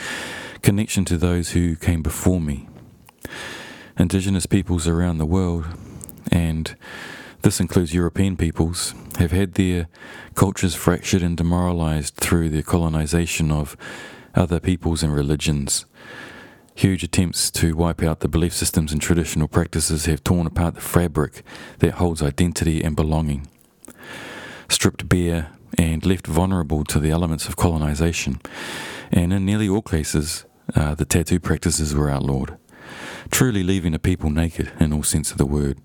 connection 0.61 1.05
to 1.07 1.17
those 1.17 1.51
who 1.51 1.75
came 1.75 2.03
before 2.03 2.41
me. 2.41 2.69
Indigenous 3.99 4.47
peoples 4.47 4.87
around 4.87 5.19
the 5.19 5.27
world, 5.27 5.65
and 6.31 6.77
this 7.41 7.61
includes 7.61 7.95
European 7.95 8.37
peoples, 8.37 8.95
have 9.19 9.33
had 9.33 9.55
their 9.55 9.89
cultures 10.35 10.75
fractured 10.75 11.23
and 11.23 11.37
demoralized 11.37 12.15
through 12.17 12.51
the 12.51 12.63
colonization 12.63 13.51
of 13.51 13.77
other 14.35 14.61
peoples 14.61 15.03
and 15.03 15.15
religions. 15.15 15.87
Huge 16.75 17.03
attempts 17.03 17.51
to 17.53 17.75
wipe 17.75 18.03
out 18.03 18.21
the 18.21 18.29
belief 18.29 18.53
systems 18.53 18.93
and 18.93 19.01
traditional 19.01 19.49
practices 19.49 20.05
have 20.07 20.25
torn 20.25 20.47
apart 20.47 20.75
the 20.75 20.81
fabric 20.81 21.43
that 21.79 21.95
holds 21.95 22.23
identity 22.23 22.83
and 22.83 22.97
belonging 22.97 23.49
stripped 24.73 25.09
bare 25.09 25.53
and 25.79 26.05
left 26.05 26.27
vulnerable 26.27 26.85
to 26.85 26.99
the 26.99 27.11
elements 27.11 27.47
of 27.47 27.57
colonization. 27.57 28.41
And 29.11 29.33
in 29.33 29.45
nearly 29.45 29.69
all 29.69 29.83
cases, 29.83 30.45
uh, 30.75 30.95
the 30.95 31.05
tattoo 31.05 31.41
practices 31.41 31.95
were 31.95 32.11
outlawed, 32.11 32.57
truly 33.31 33.63
leaving 33.63 33.95
a 33.95 33.99
people 33.99 34.31
naked 34.31 34.73
in 34.81 34.93
all 34.93 35.03
sense 35.03 35.31
of 35.31 35.39
the 35.39 35.47
word. 35.47 35.79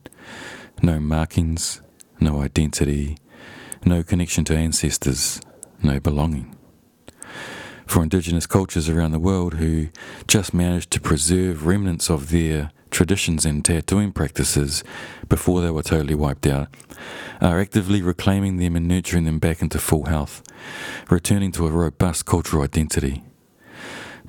No 0.81 0.99
markings, 0.99 1.81
no 2.19 2.41
identity, 2.41 3.17
no 3.85 4.03
connection 4.03 4.45
to 4.45 4.55
ancestors, 4.55 5.41
no 5.83 5.99
belonging. 5.99 6.55
For 7.85 8.03
indigenous 8.03 8.47
cultures 8.47 8.89
around 8.89 9.11
the 9.11 9.19
world 9.19 9.55
who 9.55 9.87
just 10.27 10.53
managed 10.53 10.91
to 10.91 11.01
preserve 11.01 11.65
remnants 11.65 12.09
of 12.09 12.29
their 12.29 12.71
traditions 12.91 13.45
and 13.45 13.63
tattooing 13.63 14.11
practices 14.11 14.83
before 15.29 15.61
they 15.61 15.71
were 15.71 15.83
totally 15.83 16.15
wiped 16.15 16.47
out, 16.47 16.67
are 17.41 17.59
actively 17.59 18.01
reclaiming 18.01 18.57
them 18.57 18.75
and 18.75 18.87
nurturing 18.87 19.25
them 19.25 19.39
back 19.39 19.61
into 19.61 19.79
full 19.79 20.05
health, 20.05 20.43
returning 21.09 21.51
to 21.51 21.67
a 21.67 21.71
robust 21.71 22.25
cultural 22.25 22.63
identity. 22.63 23.23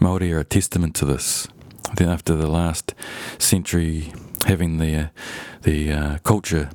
Māori 0.01 0.33
are 0.33 0.40
a 0.40 0.44
testament 0.44 0.94
to 0.97 1.05
this. 1.05 1.49
Then, 1.97 2.09
after 2.09 2.35
the 2.35 2.47
last 2.49 2.94
century 3.38 4.12
having 4.47 4.79
the, 4.79 5.11
the 5.62 5.92
uh, 5.92 6.18
culture 6.18 6.71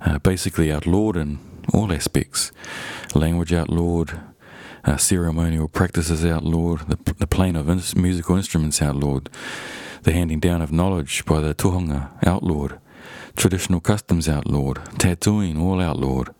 uh, 0.00 0.18
basically 0.18 0.72
outlawed 0.72 1.16
in 1.16 1.38
all 1.72 1.92
aspects, 1.92 2.52
language 3.14 3.52
outlawed, 3.52 4.20
uh, 4.84 4.96
ceremonial 4.96 5.68
practices 5.68 6.24
outlawed, 6.24 6.80
the, 6.88 7.14
the 7.14 7.26
playing 7.26 7.56
of 7.56 7.66
musical 7.96 8.36
instruments 8.36 8.82
outlawed, 8.82 9.28
the 10.02 10.12
handing 10.12 10.40
down 10.40 10.62
of 10.62 10.72
knowledge 10.72 11.24
by 11.24 11.40
the 11.40 11.54
tohunga 11.54 12.10
outlawed, 12.26 12.78
traditional 13.36 13.80
customs 13.80 14.28
outlawed, 14.28 14.80
tattooing 14.98 15.60
all 15.60 15.80
outlawed. 15.80 16.34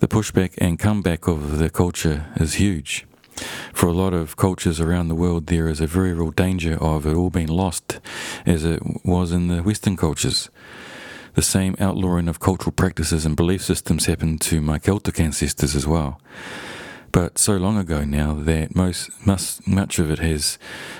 The 0.00 0.08
pushback 0.08 0.54
and 0.58 0.78
comeback 0.78 1.26
of 1.26 1.58
the 1.58 1.70
culture 1.70 2.26
is 2.36 2.54
huge. 2.54 3.06
For 3.72 3.86
a 3.88 3.92
lot 3.92 4.14
of 4.14 4.36
cultures 4.36 4.80
around 4.80 5.08
the 5.08 5.14
world, 5.14 5.46
there 5.46 5.68
is 5.68 5.80
a 5.80 5.86
very 5.86 6.12
real 6.12 6.30
danger 6.30 6.76
of 6.80 7.06
it 7.06 7.14
all 7.14 7.30
being 7.30 7.48
lost, 7.48 8.00
as 8.46 8.64
it 8.64 8.80
was 9.04 9.32
in 9.32 9.48
the 9.48 9.62
Western 9.62 9.96
cultures. 9.96 10.50
The 11.34 11.42
same 11.42 11.74
outlawing 11.80 12.28
of 12.28 12.38
cultural 12.38 12.72
practices 12.72 13.26
and 13.26 13.34
belief 13.34 13.62
systems 13.62 14.06
happened 14.06 14.40
to 14.42 14.60
my 14.60 14.78
Celtic 14.78 15.18
ancestors 15.18 15.74
as 15.74 15.86
well 15.86 16.20
but 17.14 17.38
so 17.38 17.56
long 17.56 17.78
ago 17.78 18.02
now 18.04 18.34
that 18.34 18.74
most, 18.74 19.08
much 19.68 20.00
of 20.00 20.10
it 20.10 20.18
has 20.18 20.58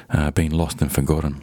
uh, 0.08 0.30
been 0.30 0.52
lost 0.52 0.80
and 0.80 0.92
forgotten. 0.92 1.42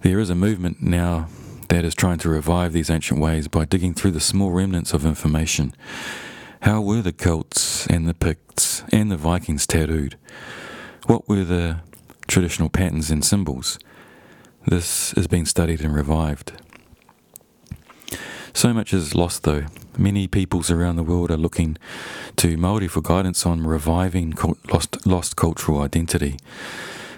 There 0.00 0.18
is 0.18 0.30
a 0.30 0.34
movement 0.34 0.82
now 0.82 1.28
that 1.68 1.84
is 1.84 1.94
trying 1.94 2.16
to 2.20 2.30
revive 2.30 2.72
these 2.72 2.88
ancient 2.88 3.20
ways 3.20 3.48
by 3.48 3.66
digging 3.66 3.92
through 3.92 4.12
the 4.12 4.20
small 4.20 4.50
remnants 4.50 4.94
of 4.94 5.04
information. 5.04 5.74
How 6.62 6.80
were 6.80 7.02
the 7.02 7.12
Celts 7.12 7.86
and 7.88 8.08
the 8.08 8.14
Picts 8.14 8.82
and 8.92 9.10
the 9.10 9.18
Vikings 9.18 9.66
tattooed? 9.66 10.16
What 11.04 11.28
were 11.28 11.44
the 11.44 11.80
traditional 12.28 12.70
patterns 12.70 13.10
and 13.10 13.22
symbols? 13.22 13.78
This 14.66 15.12
is 15.12 15.26
being 15.26 15.44
studied 15.44 15.82
and 15.82 15.94
revived. 15.94 16.52
So 18.52 18.72
much 18.72 18.92
is 18.92 19.14
lost, 19.14 19.44
though. 19.44 19.66
Many 19.96 20.26
peoples 20.26 20.70
around 20.70 20.96
the 20.96 21.02
world 21.02 21.30
are 21.30 21.36
looking 21.36 21.76
to 22.36 22.56
Maori 22.56 22.88
for 22.88 23.00
guidance 23.00 23.46
on 23.46 23.66
reviving 23.66 24.34
lost, 24.72 25.06
lost 25.06 25.36
cultural 25.36 25.80
identity. 25.82 26.36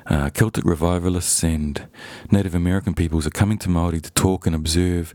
Uh, 0.07 0.31
Celtic 0.31 0.65
revivalists 0.65 1.43
and 1.43 1.87
Native 2.31 2.55
American 2.55 2.95
peoples 2.95 3.27
are 3.27 3.31
coming 3.31 3.59
to 3.59 3.71
Maori 3.71 4.01
to 4.01 4.11
talk 4.13 4.47
and 4.47 4.55
observe 4.55 5.15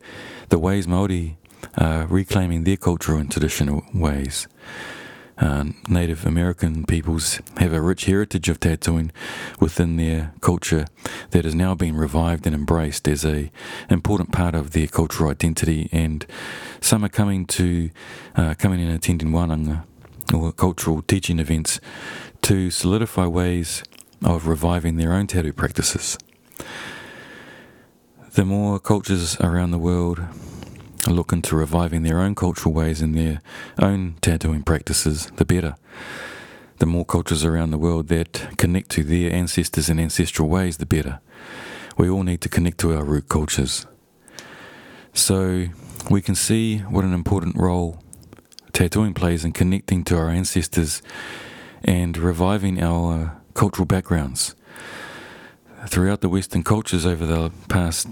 the 0.50 0.58
ways 0.58 0.88
Maori 0.88 1.38
are 1.78 2.06
reclaiming 2.08 2.64
their 2.64 2.78
cultural 2.78 3.20
and 3.20 3.32
traditional 3.32 3.84
ways. 3.94 4.48
Uh, 5.38 5.65
Native 5.88 6.26
American 6.26 6.84
peoples 6.86 7.39
have 7.58 7.71
a 7.73 7.82
rich 7.82 8.06
heritage 8.06 8.50
of 8.50 8.60
tattooing 8.60 9.12
within 9.60 9.97
their 9.97 10.34
culture 10.41 10.88
that 11.30 11.45
is 11.45 11.54
now 11.54 11.76
being 11.76 11.95
revived 11.95 12.47
and 12.47 12.56
embraced 12.56 13.08
as 13.08 13.23
a 13.23 13.52
important 13.89 14.32
part 14.32 14.56
of 14.56 14.71
their 14.71 14.88
cultural 14.88 15.30
identity. 15.30 15.89
And 15.91 16.26
some 16.82 17.06
are 17.06 17.10
coming 17.10 17.45
to 17.47 17.91
uh, 18.36 18.56
coming 18.56 18.82
and 18.82 18.91
attending 18.91 19.30
wānanga 19.30 19.84
or 20.34 20.52
cultural 20.52 21.02
teaching 21.04 21.39
events 21.39 21.80
to 22.41 22.71
solidify 22.71 23.28
ways 23.28 23.84
of 24.23 24.47
reviving 24.47 24.97
their 24.97 25.13
own 25.13 25.28
tattoo 25.28 25.54
practices. 25.54 26.17
The 28.34 28.45
more 28.45 28.80
cultures 28.80 29.39
around 29.39 29.71
the 29.71 29.80
world 29.80 30.21
look 31.06 31.32
into 31.32 31.56
reviving 31.56 32.04
their 32.04 32.20
own 32.20 32.36
cultural 32.36 32.74
ways 32.74 33.02
and 33.02 33.16
their 33.16 33.42
own 33.80 34.16
tattooing 34.22 34.64
practices, 34.64 35.28
the 35.36 35.46
better. 35.46 35.76
The 36.80 36.86
more 36.86 37.06
cultures 37.06 37.44
around 37.44 37.72
the 37.72 37.78
world 37.78 38.08
that 38.08 38.58
connect 38.58 38.90
to 38.92 39.04
their 39.04 39.34
ancestors 39.34 39.90
and 39.90 40.00
ancestral 40.00 40.48
ways, 40.48 40.78
the 40.78 40.86
better. 40.86 41.20
We 41.98 42.10
all 42.10 42.24
need 42.24 42.42
to 42.42 42.50
connect 42.50 42.78
to 42.80 42.96
our 42.96 43.04
root 43.04 43.30
cultures. 43.30 43.88
So 45.14 45.68
we 46.12 46.22
can 46.22 46.36
see 46.36 46.80
what 46.80 47.04
an 47.04 47.14
important 47.14 47.56
role 47.56 48.04
tattooing 48.74 49.16
plays 49.16 49.44
in 49.44 49.52
connecting 49.52 50.04
to 50.04 50.16
our 50.16 50.30
ancestors 50.30 51.02
and 51.84 52.16
reviving 52.16 52.82
our 52.82 53.42
cultural 53.56 53.88
backgrounds. 53.88 54.56
Throughout 55.88 56.22
the 56.22 56.30
Western 56.30 56.64
cultures 56.64 57.06
over 57.06 57.26
the 57.26 57.52
past 57.70 58.08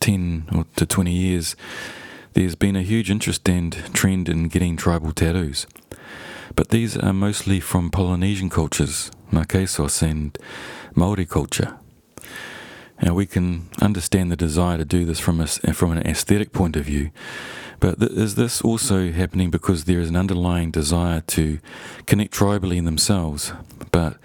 10 0.00 0.66
to 0.74 0.86
20 0.86 1.12
years, 1.12 1.54
there's 2.38 2.54
been 2.54 2.76
a 2.76 2.82
huge 2.82 3.10
interest 3.10 3.48
and 3.48 3.72
trend 3.92 4.28
in 4.28 4.46
getting 4.46 4.76
tribal 4.76 5.10
tattoos. 5.10 5.66
But 6.54 6.68
these 6.68 6.96
are 6.96 7.12
mostly 7.12 7.58
from 7.58 7.90
Polynesian 7.90 8.48
cultures, 8.48 9.10
Marquesas 9.32 10.02
and 10.02 10.38
Maori 10.94 11.26
culture. 11.26 11.76
Now 13.02 13.14
we 13.14 13.26
can 13.26 13.68
understand 13.82 14.30
the 14.30 14.36
desire 14.36 14.78
to 14.78 14.84
do 14.84 15.04
this 15.04 15.18
from 15.18 15.40
a, 15.40 15.48
from 15.48 15.90
an 15.90 16.06
aesthetic 16.06 16.52
point 16.52 16.76
of 16.76 16.84
view, 16.84 17.10
but 17.80 17.98
th- 17.98 18.12
is 18.12 18.36
this 18.36 18.62
also 18.62 19.10
happening 19.10 19.50
because 19.50 19.84
there 19.84 19.98
is 19.98 20.08
an 20.08 20.16
underlying 20.16 20.70
desire 20.70 21.22
to 21.22 21.58
connect 22.06 22.32
tribally 22.32 22.76
in 22.76 22.84
themselves, 22.84 23.52
but 23.90 24.16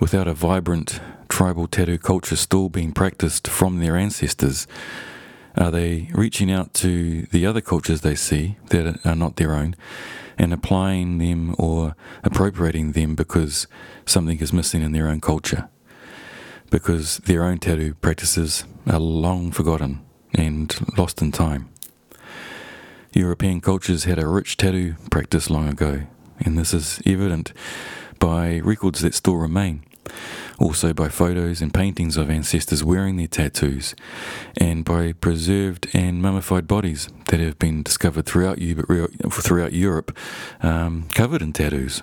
without 0.00 0.26
a 0.26 0.32
vibrant 0.32 1.00
tribal 1.28 1.66
tattoo 1.66 1.98
culture 1.98 2.36
still 2.36 2.70
being 2.70 2.92
practiced 2.92 3.46
from 3.46 3.78
their 3.78 3.98
ancestors? 3.98 4.66
Are 5.56 5.70
they 5.70 6.08
reaching 6.12 6.50
out 6.50 6.72
to 6.74 7.22
the 7.26 7.46
other 7.46 7.60
cultures 7.60 8.00
they 8.00 8.14
see 8.14 8.56
that 8.70 9.04
are 9.04 9.14
not 9.14 9.36
their 9.36 9.54
own 9.54 9.76
and 10.38 10.52
applying 10.52 11.18
them 11.18 11.54
or 11.58 11.94
appropriating 12.24 12.92
them 12.92 13.14
because 13.14 13.66
something 14.06 14.38
is 14.38 14.52
missing 14.52 14.82
in 14.82 14.92
their 14.92 15.08
own 15.08 15.20
culture? 15.20 15.68
Because 16.70 17.18
their 17.18 17.44
own 17.44 17.58
tattoo 17.58 17.94
practices 17.94 18.64
are 18.86 18.98
long 18.98 19.52
forgotten 19.52 20.00
and 20.34 20.74
lost 20.96 21.20
in 21.20 21.32
time. 21.32 21.68
European 23.12 23.60
cultures 23.60 24.04
had 24.04 24.18
a 24.18 24.26
rich 24.26 24.56
tattoo 24.56 24.94
practice 25.10 25.50
long 25.50 25.68
ago, 25.68 26.04
and 26.40 26.56
this 26.56 26.72
is 26.72 27.02
evident 27.04 27.52
by 28.18 28.56
records 28.60 29.02
that 29.02 29.14
still 29.14 29.36
remain 29.36 29.84
also 30.58 30.92
by 30.92 31.08
photos 31.08 31.60
and 31.60 31.72
paintings 31.72 32.16
of 32.16 32.30
ancestors 32.30 32.84
wearing 32.84 33.16
their 33.16 33.26
tattoos, 33.26 33.94
and 34.58 34.84
by 34.84 35.12
preserved 35.12 35.88
and 35.94 36.22
mummified 36.22 36.66
bodies 36.66 37.08
that 37.28 37.40
have 37.40 37.58
been 37.58 37.82
discovered 37.82 38.26
throughout, 38.26 38.58
Europe 38.60 40.16
um, 40.62 41.08
covered 41.14 41.42
in 41.42 41.52
tattoos. 41.52 42.02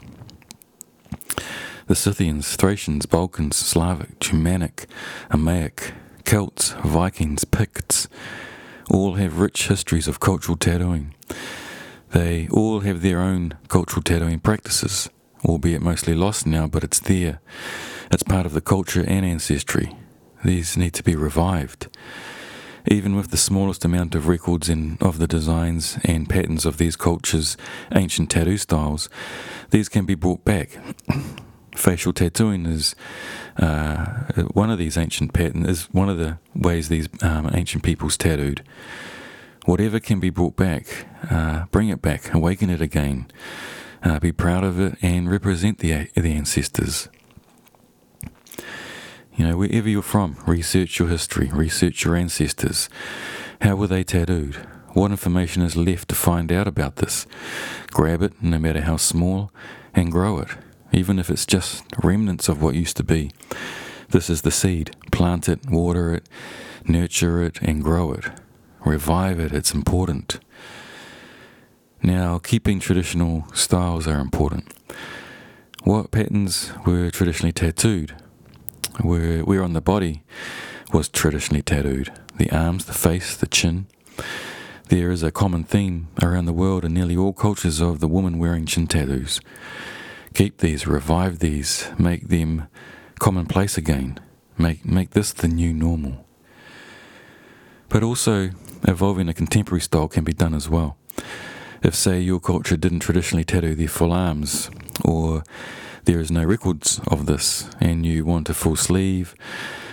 The 1.88 1.96
Scythians, 1.96 2.56
Thracians, 2.56 3.06
Balkans, 3.08 3.56
Slavic, 3.56 4.20
Germanic, 4.20 4.86
Armaic, 5.32 5.94
Celts, 6.24 6.74
Vikings, 6.84 7.46
Picts 7.46 8.08
all 8.92 9.16
have 9.16 9.40
rich 9.40 9.68
histories 9.68 10.08
of 10.08 10.20
cultural 10.20 10.58
tattooing. 10.58 11.14
They 12.12 12.48
all 12.50 12.82
have 12.82 13.02
their 13.02 13.20
own 13.20 13.54
cultural 13.68 14.02
tattooing 14.02 14.40
practices, 14.40 15.10
albeit 15.45 15.82
mostly 15.82 16.13
lost 16.13 16.45
now, 16.45 16.67
but 16.67 16.84
it's 16.84 16.99
there. 16.99 17.39
It's 18.12 18.23
part 18.23 18.45
of 18.45 18.54
the 18.54 18.62
culture 18.62 19.04
and 19.08 19.25
ancestry. 19.25 19.95
These 20.43 20.78
need 20.78 20.93
to 20.93 21.04
be 21.04 21.15
revived. 21.15 21.88
Even 22.88 23.15
with 23.15 23.30
the 23.30 23.38
smallest 23.38 23.86
amount 23.86 24.15
of 24.15 24.28
records 24.28 24.69
in, 24.69 24.97
of 25.02 25.19
the 25.19 25.28
designs 25.28 25.99
and 26.04 26.30
patterns 26.30 26.65
of 26.65 26.78
these 26.78 26.95
cultures' 26.95 27.58
ancient 27.93 28.32
tattoo 28.32 28.58
styles, 28.58 29.10
these 29.69 29.89
can 29.89 30.06
be 30.06 30.15
brought 30.15 30.43
back. 30.45 30.80
Facial 31.75 32.13
tattooing 32.13 32.65
is 32.65 32.95
uh, 33.58 34.06
one 34.54 34.71
of 34.71 34.78
these 34.78 34.97
ancient 34.97 35.34
patterns, 35.34 35.67
is 35.67 35.84
one 35.91 36.10
of 36.10 36.17
the 36.17 36.39
ways 36.56 36.89
these 36.89 37.08
um, 37.21 37.49
ancient 37.54 37.84
peoples 37.84 38.17
tattooed. 38.17 38.63
Whatever 39.65 39.99
can 39.99 40.19
be 40.19 40.30
brought 40.30 40.56
back, 40.56 41.06
uh, 41.30 41.65
bring 41.71 41.89
it 41.89 42.02
back, 42.02 42.34
awaken 42.34 42.69
it 42.69 42.82
again, 42.82 43.28
uh, 44.04 44.20
be 44.20 44.32
proud 44.32 44.64
of 44.64 44.80
it, 44.80 44.98
and 45.02 45.30
represent 45.30 45.80
the, 45.80 46.10
the 46.16 46.34
ancestors. 46.34 47.10
You 49.36 49.48
know, 49.48 49.58
wherever 49.58 49.88
you're 49.88 50.02
from, 50.02 50.38
research 50.46 51.00
your 51.00 51.08
history, 51.08 51.50
research 51.54 52.04
your 52.04 52.16
ancestors. 52.16 52.90
How 53.62 53.76
were 53.76 53.88
they 53.88 54.04
tattooed? 54.04 54.56
What 54.94 55.12
information 55.12 55.62
is 55.62 55.76
left 55.78 56.10
to 56.10 56.16
find 56.16 56.52
out 56.52 56.68
about 56.68 56.98
this? 56.98 57.26
Grab 57.92 58.22
it, 58.22 58.42
no 58.42 58.60
matter 58.60 58.82
how 58.82 58.98
small, 58.98 59.52
and 59.94 60.12
grow 60.12 60.40
it, 60.40 60.50
even 60.92 61.20
if 61.20 61.30
it's 61.30 61.46
just 61.46 61.84
remnants 62.04 62.50
of 62.50 62.62
what 62.62 62.76
used 62.76 62.98
to 62.98 63.04
be. 63.04 63.32
This 64.10 64.30
is 64.30 64.42
the 64.42 64.52
seed. 64.52 64.96
Plant 65.12 65.48
it, 65.48 65.70
water 65.70 66.16
it, 66.16 66.28
nurture 66.86 67.44
it, 67.44 67.62
and 67.62 67.84
grow 67.84 68.12
it. 68.14 68.26
Revive 68.84 69.40
it, 69.40 69.54
it's 69.54 69.74
important. 69.74 70.40
Now, 72.02 72.40
keeping 72.40 72.80
traditional 72.80 73.46
styles 73.54 74.08
are 74.08 74.20
important. 74.20 74.74
What 75.84 76.12
patterns 76.12 76.72
were 76.86 77.10
traditionally 77.10 77.52
tattooed? 77.52 78.16
where, 79.02 79.44
where 79.44 79.64
on 79.64 79.74
the 79.74 79.82
body 79.82 80.24
was 80.92 81.10
traditionally 81.10 81.62
tattooed 81.62 82.12
the 82.38 82.50
arms, 82.52 82.86
the 82.86 82.94
face, 82.94 83.36
the 83.36 83.48
chin. 83.48 83.86
There 84.88 85.12
is 85.12 85.24
a 85.24 85.32
common 85.32 85.66
theme 85.66 86.08
around 86.24 86.46
the 86.46 86.54
world 86.54 86.86
in 86.86 86.94
nearly 86.94 87.18
all 87.18 87.34
cultures 87.34 87.82
of 87.82 88.00
the 88.00 88.08
woman 88.08 88.40
wearing 88.40 88.66
chin 88.66 88.88
tattoos. 88.88 89.42
Keep 90.34 90.60
these, 90.60 90.88
revive 90.88 91.40
these, 91.40 91.90
make 92.00 92.30
them 92.30 92.68
commonplace 93.20 93.78
again. 93.78 94.22
Make, 94.58 94.86
make 94.86 95.10
this 95.10 95.34
the 95.34 95.50
new 95.50 95.74
normal. 95.74 96.26
But 97.90 98.04
also, 98.04 98.52
evolving 98.88 99.28
a 99.28 99.34
contemporary 99.34 99.82
style 99.82 100.08
can 100.08 100.24
be 100.24 100.34
done 100.34 100.54
as 100.54 100.70
well. 100.70 100.96
If, 101.82 101.96
say, 101.96 102.20
your 102.20 102.39
culture 102.39 102.76
didn't 102.76 103.00
traditionally 103.00 103.46
tattoo 103.46 103.76
their 103.76 103.88
full 103.88 104.12
arms, 104.12 104.70
or 105.04 105.44
there 106.06 106.20
is 106.20 106.32
no 106.32 106.44
records 106.44 107.00
of 107.08 107.26
this, 107.26 107.70
and 107.80 108.06
you 108.06 108.26
want 108.26 108.50
a 108.50 108.54
full 108.54 108.76
sleeve 108.76 109.34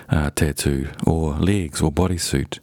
uh, 0.09 0.31
tattoo, 0.31 0.89
or 1.07 1.35
legs, 1.35 1.81
or 1.81 1.93
bodysuit, 1.93 2.59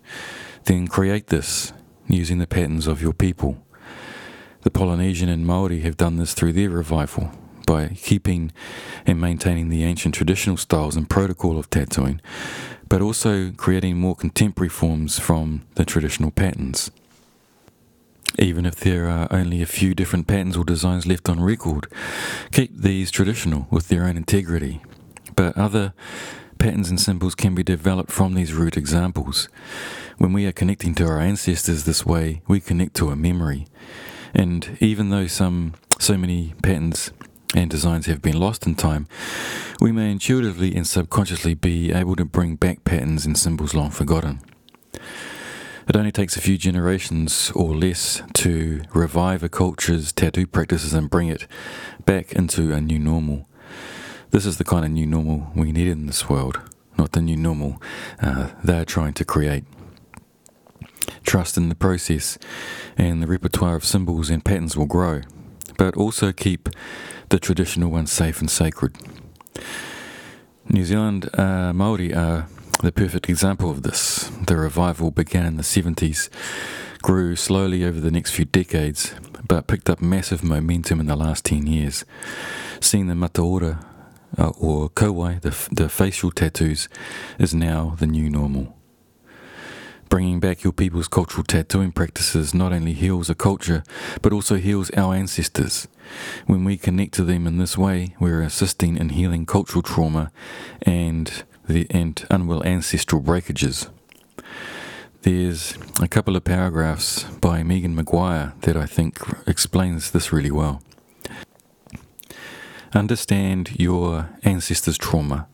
then 0.65 0.87
create 0.87 1.27
this 1.27 1.71
using 2.07 2.39
the 2.39 2.47
patterns 2.47 2.87
of 2.87 3.01
your 3.01 3.13
people. 3.13 3.57
The 4.61 4.71
Polynesian 4.71 5.29
and 5.29 5.45
Maori 5.45 5.81
have 5.81 5.97
done 5.97 6.17
this 6.17 6.33
through 6.33 6.53
their 6.53 6.69
revival 6.69 7.31
by 7.65 7.89
keeping 7.89 8.51
and 9.05 9.19
maintaining 9.19 9.69
the 9.69 9.83
ancient 9.83 10.15
traditional 10.15 10.57
styles 10.57 10.95
and 10.95 11.09
protocol 11.09 11.57
of 11.57 11.69
tattooing, 11.69 12.21
but 12.89 13.01
also 13.01 13.51
creating 13.51 13.97
more 13.97 14.15
contemporary 14.15 14.69
forms 14.69 15.19
from 15.19 15.65
the 15.75 15.85
traditional 15.85 16.31
patterns. 16.31 16.91
Even 18.39 18.65
if 18.65 18.75
there 18.75 19.07
are 19.07 19.27
only 19.31 19.61
a 19.61 19.67
few 19.67 19.93
different 19.93 20.27
patterns 20.27 20.57
or 20.57 20.63
designs 20.63 21.05
left 21.05 21.29
on 21.29 21.39
record, 21.39 21.87
keep 22.51 22.75
these 22.75 23.11
traditional 23.11 23.67
with 23.69 23.89
their 23.89 24.05
own 24.05 24.17
integrity. 24.17 24.81
But 25.35 25.57
other 25.57 25.93
patterns 26.57 26.89
and 26.89 26.99
symbols 26.99 27.35
can 27.35 27.53
be 27.53 27.63
developed 27.63 28.11
from 28.11 28.33
these 28.33 28.53
root 28.53 28.77
examples. 28.77 29.49
When 30.17 30.33
we 30.33 30.45
are 30.45 30.51
connecting 30.51 30.95
to 30.95 31.05
our 31.05 31.19
ancestors 31.19 31.83
this 31.83 32.05
way, 32.05 32.41
we 32.47 32.59
connect 32.59 32.95
to 32.95 33.09
a 33.09 33.15
memory. 33.15 33.67
And 34.33 34.77
even 34.79 35.09
though 35.09 35.27
some 35.27 35.73
so 35.99 36.17
many 36.17 36.53
patterns 36.63 37.11
and 37.55 37.69
designs 37.69 38.07
have 38.07 38.21
been 38.21 38.39
lost 38.39 38.65
in 38.65 38.75
time, 38.75 39.07
we 39.79 39.91
may 39.91 40.11
intuitively 40.11 40.75
and 40.75 40.87
subconsciously 40.87 41.53
be 41.53 41.91
able 41.91 42.15
to 42.15 42.25
bring 42.25 42.55
back 42.55 42.83
patterns 42.83 43.25
and 43.25 43.37
symbols 43.37 43.75
long 43.75 43.91
forgotten. 43.91 44.41
It 45.87 45.97
only 45.97 46.11
takes 46.13 46.37
a 46.37 46.41
few 46.41 46.57
generations 46.57 47.51
or 47.53 47.75
less 47.75 48.21
to 48.35 48.83
revive 48.93 49.43
a 49.43 49.49
culture's 49.49 50.13
tattoo 50.13 50.47
practices 50.47 50.93
and 50.93 51.09
bring 51.09 51.27
it 51.27 51.45
back 52.05 52.31
into 52.33 52.71
a 52.73 52.79
new 52.79 52.97
normal. 52.97 53.47
This 54.31 54.45
is 54.45 54.57
the 54.57 54.63
kind 54.63 54.85
of 54.85 54.91
new 54.91 55.05
normal 55.05 55.51
we 55.55 55.71
need 55.73 55.87
in 55.87 56.05
this 56.05 56.29
world, 56.29 56.61
not 56.97 57.11
the 57.11 57.21
new 57.21 57.35
normal 57.35 57.81
uh, 58.21 58.51
they're 58.63 58.85
trying 58.85 59.13
to 59.13 59.25
create. 59.25 59.65
Trust 61.23 61.57
in 61.57 61.67
the 61.69 61.75
process, 61.75 62.37
and 62.97 63.21
the 63.21 63.27
repertoire 63.27 63.75
of 63.75 63.83
symbols 63.83 64.29
and 64.29 64.43
patterns 64.43 64.77
will 64.77 64.85
grow, 64.85 65.21
but 65.77 65.97
also 65.97 66.31
keep 66.31 66.69
the 67.29 67.39
traditional 67.39 67.91
ones 67.91 68.11
safe 68.11 68.39
and 68.39 68.49
sacred. 68.49 68.95
New 70.69 70.85
Zealand 70.85 71.29
uh, 71.37 71.73
Maori 71.73 72.13
are 72.13 72.47
the 72.81 72.91
perfect 72.91 73.29
example 73.29 73.69
of 73.69 73.83
this. 73.83 74.29
The 74.45 74.57
revival 74.57 75.11
began 75.11 75.45
in 75.45 75.57
the 75.57 75.63
70s, 75.63 76.29
grew 77.01 77.35
slowly 77.35 77.85
over 77.85 77.99
the 77.99 78.11
next 78.11 78.31
few 78.31 78.45
decades, 78.45 79.13
but 79.47 79.67
picked 79.67 79.89
up 79.89 80.01
massive 80.01 80.43
momentum 80.43 80.99
in 80.99 81.05
the 81.05 81.15
last 81.15 81.45
10 81.45 81.67
years. 81.67 82.05
Seeing 82.79 83.07
the 83.07 83.13
mataora, 83.13 83.85
uh, 84.37 84.49
or 84.59 84.89
kauae, 84.89 85.39
the, 85.41 85.55
the 85.73 85.89
facial 85.89 86.31
tattoos, 86.31 86.89
is 87.37 87.53
now 87.53 87.95
the 87.99 88.07
new 88.07 88.29
normal. 88.29 88.75
Bringing 90.09 90.39
back 90.39 90.63
your 90.63 90.73
people's 90.73 91.07
cultural 91.07 91.43
tattooing 91.43 91.91
practices 91.91 92.53
not 92.53 92.71
only 92.71 92.93
heals 92.93 93.29
a 93.29 93.35
culture, 93.35 93.83
but 94.21 94.31
also 94.31 94.57
heals 94.57 94.91
our 94.91 95.15
ancestors. 95.15 95.87
When 96.45 96.63
we 96.63 96.77
connect 96.77 97.15
to 97.15 97.23
them 97.23 97.47
in 97.47 97.57
this 97.57 97.77
way, 97.77 98.15
we're 98.19 98.41
assisting 98.41 98.97
in 98.97 99.09
healing 99.09 99.45
cultural 99.45 99.81
trauma 99.81 100.31
and 100.83 101.43
the, 101.67 101.87
and 101.89 102.25
unwell 102.29 102.63
ancestral 102.63 103.21
breakages. 103.21 103.87
There's 105.21 105.77
a 106.01 106.07
couple 106.07 106.35
of 106.35 106.43
paragraphs 106.43 107.23
by 107.23 107.63
Megan 107.63 107.95
McGuire 107.95 108.59
that 108.61 108.75
I 108.75 108.85
think 108.85 109.19
explains 109.47 110.11
this 110.11 110.33
really 110.33 110.51
well. 110.51 110.81
Understand 112.93 113.79
your 113.79 114.29
ancestors' 114.43 114.97
trauma. 114.97 115.47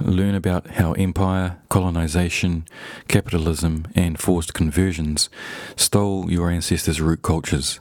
Learn 0.00 0.34
about 0.34 0.72
how 0.72 0.92
empire, 0.92 1.58
colonization, 1.68 2.66
capitalism, 3.08 3.86
and 3.94 4.18
forced 4.18 4.54
conversions 4.54 5.30
stole 5.76 6.30
your 6.30 6.50
ancestors' 6.50 7.00
root 7.00 7.22
cultures. 7.22 7.80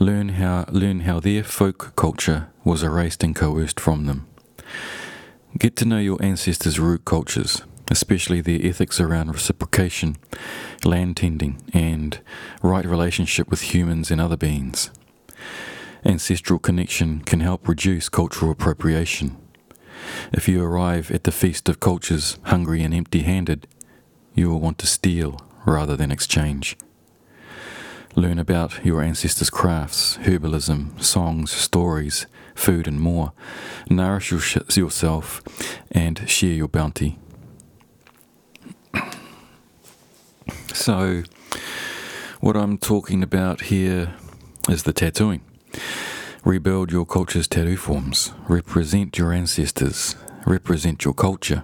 Learn 0.00 0.30
how, 0.30 0.64
learn 0.70 1.00
how 1.00 1.20
their 1.20 1.44
folk 1.44 1.94
culture 1.96 2.48
was 2.64 2.82
erased 2.82 3.22
and 3.22 3.36
coerced 3.36 3.78
from 3.78 4.06
them. 4.06 4.26
Get 5.58 5.76
to 5.76 5.84
know 5.84 5.98
your 5.98 6.22
ancestors' 6.22 6.80
root 6.80 7.04
cultures, 7.04 7.62
especially 7.90 8.40
their 8.40 8.58
ethics 8.62 8.98
around 8.98 9.32
reciprocation, 9.32 10.16
land 10.82 11.18
tending, 11.18 11.62
and 11.74 12.18
right 12.62 12.86
relationship 12.86 13.50
with 13.50 13.74
humans 13.74 14.10
and 14.10 14.18
other 14.18 14.38
beings. 14.38 14.90
Ancestral 16.04 16.58
connection 16.58 17.20
can 17.20 17.40
help 17.40 17.68
reduce 17.68 18.08
cultural 18.08 18.50
appropriation. 18.50 19.36
If 20.32 20.48
you 20.48 20.64
arrive 20.64 21.10
at 21.10 21.24
the 21.24 21.30
feast 21.30 21.68
of 21.68 21.80
cultures 21.80 22.38
hungry 22.44 22.82
and 22.82 22.94
empty 22.94 23.22
handed, 23.22 23.68
you 24.34 24.48
will 24.48 24.58
want 24.58 24.78
to 24.78 24.86
steal 24.86 25.38
rather 25.66 25.96
than 25.96 26.10
exchange. 26.10 26.78
Learn 28.16 28.38
about 28.38 28.84
your 28.84 29.02
ancestors' 29.02 29.50
crafts, 29.50 30.16
herbalism, 30.22 31.00
songs, 31.02 31.50
stories, 31.50 32.26
food, 32.54 32.86
and 32.86 33.00
more. 33.00 33.32
Nourish 33.88 34.32
yourself 34.76 35.42
and 35.90 36.28
share 36.28 36.54
your 36.54 36.68
bounty. 36.68 37.18
So, 40.74 41.22
what 42.40 42.56
I'm 42.56 42.78
talking 42.78 43.22
about 43.22 43.62
here 43.62 44.14
is 44.68 44.84
the 44.84 44.92
tattooing. 44.92 45.42
Rebuild 46.44 46.90
your 46.90 47.06
culture's 47.06 47.46
tattoo 47.46 47.76
forms. 47.76 48.32
Represent 48.48 49.16
your 49.18 49.32
ancestors. 49.32 50.16
Represent 50.46 51.04
your 51.04 51.14
culture. 51.14 51.62